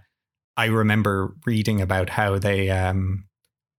I 0.56 0.64
remember 0.66 1.34
reading 1.44 1.82
about 1.82 2.08
how 2.10 2.38
they 2.38 2.70
um, 2.70 3.26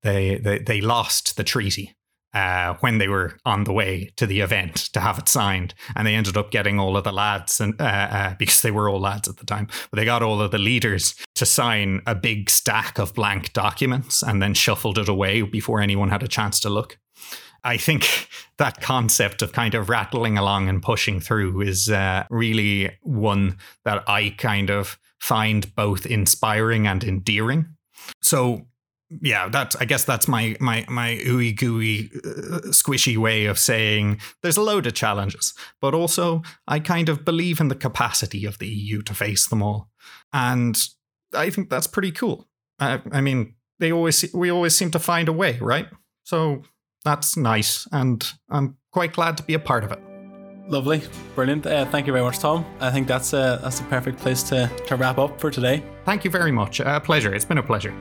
they, 0.03 0.35
they 0.35 0.59
they 0.59 0.81
lost 0.81 1.35
the 1.35 1.43
treaty 1.43 1.96
uh, 2.37 2.77
when 2.81 2.97
they 2.99 3.07
were 3.07 3.37
on 3.45 3.63
the 3.63 3.73
way 3.73 4.11
to 4.15 4.27
the 4.27 4.41
event 4.41 4.75
to 4.93 4.99
have 4.99 5.17
it 5.17 5.27
signed. 5.27 5.73
And 5.95 6.05
they 6.05 6.15
ended 6.15 6.37
up 6.37 6.51
getting 6.51 6.79
all 6.79 6.95
of 6.95 7.03
the 7.03 7.11
lads, 7.11 7.59
and 7.59 7.79
uh, 7.81 7.83
uh, 7.83 8.35
because 8.37 8.61
they 8.61 8.71
were 8.71 8.89
all 8.89 8.99
lads 8.99 9.27
at 9.27 9.37
the 9.37 9.45
time, 9.45 9.67
but 9.89 9.97
they 9.97 10.05
got 10.05 10.23
all 10.23 10.41
of 10.41 10.51
the 10.51 10.57
leaders 10.57 11.15
to 11.35 11.45
sign 11.45 12.01
a 12.05 12.13
big 12.13 12.49
stack 12.49 12.99
of 12.99 13.13
blank 13.13 13.53
documents 13.53 14.21
and 14.21 14.41
then 14.41 14.53
shuffled 14.53 14.97
it 14.97 15.09
away 15.09 15.41
before 15.41 15.81
anyone 15.81 16.09
had 16.09 16.23
a 16.23 16.27
chance 16.27 16.59
to 16.59 16.69
look. 16.69 16.99
I 17.63 17.77
think 17.77 18.27
that 18.57 18.81
concept 18.81 19.41
of 19.41 19.51
kind 19.51 19.73
of 19.73 19.89
rattling 19.89 20.37
along 20.37 20.69
and 20.69 20.81
pushing 20.81 21.19
through 21.19 21.61
is 21.61 21.89
uh, 21.89 22.25
really 22.29 22.91
one 23.01 23.57
that 23.83 24.07
I 24.07 24.35
kind 24.37 24.69
of 24.69 24.99
find 25.19 25.73
both 25.75 26.05
inspiring 26.05 26.87
and 26.87 27.03
endearing. 27.03 27.65
So 28.21 28.67
yeah, 29.09 29.47
that's 29.47 29.75
I 29.77 29.85
guess 29.85 30.03
that's 30.03 30.27
my 30.27 30.55
my 30.59 30.85
my 30.89 31.19
ooey 31.25 31.55
gooey 31.55 32.11
uh, 32.15 32.59
squishy 32.71 33.17
way 33.17 33.45
of 33.45 33.57
saying 33.57 34.19
there's 34.43 34.57
a 34.57 34.61
load 34.61 34.85
of 34.85 34.93
challenges, 34.93 35.53
but 35.79 35.93
also 35.93 36.41
I 36.67 36.79
kind 36.79 37.07
of 37.07 37.23
believe 37.23 37.59
in 37.59 37.69
the 37.69 37.75
capacity 37.75 38.45
of 38.45 38.59
the 38.59 38.67
EU 38.67 39.01
to 39.03 39.13
face 39.13 39.47
them 39.47 39.63
all, 39.63 39.89
and 40.33 40.77
I 41.33 41.49
think 41.49 41.69
that's 41.69 41.87
pretty 41.87 42.11
cool. 42.11 42.47
I, 42.79 43.01
I 43.11 43.21
mean, 43.21 43.55
they 43.79 43.93
always 43.93 44.25
we 44.33 44.51
always 44.51 44.75
seem 44.75 44.91
to 44.91 44.99
find 44.99 45.29
a 45.29 45.33
way, 45.33 45.57
right? 45.61 45.87
So 46.23 46.63
that's 47.05 47.37
nice, 47.37 47.87
and 47.93 48.29
I'm 48.49 48.77
quite 48.91 49.13
glad 49.13 49.37
to 49.37 49.43
be 49.43 49.53
a 49.53 49.59
part 49.59 49.85
of 49.85 49.93
it. 49.93 49.99
Lovely, 50.67 51.01
brilliant. 51.33 51.65
Uh, 51.65 51.85
thank 51.85 52.07
you 52.07 52.13
very 52.13 52.25
much, 52.25 52.39
Tom. 52.39 52.65
I 52.81 52.91
think 52.91 53.07
that's 53.07 53.33
uh, 53.33 53.57
that's 53.63 53.79
the 53.79 53.85
perfect 53.85 54.19
place 54.19 54.43
to 54.43 54.69
to 54.87 54.97
wrap 54.97 55.17
up 55.17 55.39
for 55.39 55.49
today. 55.49 55.81
Thank 56.03 56.25
you 56.25 56.31
very 56.31 56.51
much. 56.51 56.81
A 56.81 56.99
pleasure. 56.99 57.33
It's 57.33 57.45
been 57.45 57.57
a 57.57 57.63
pleasure. 57.63 57.93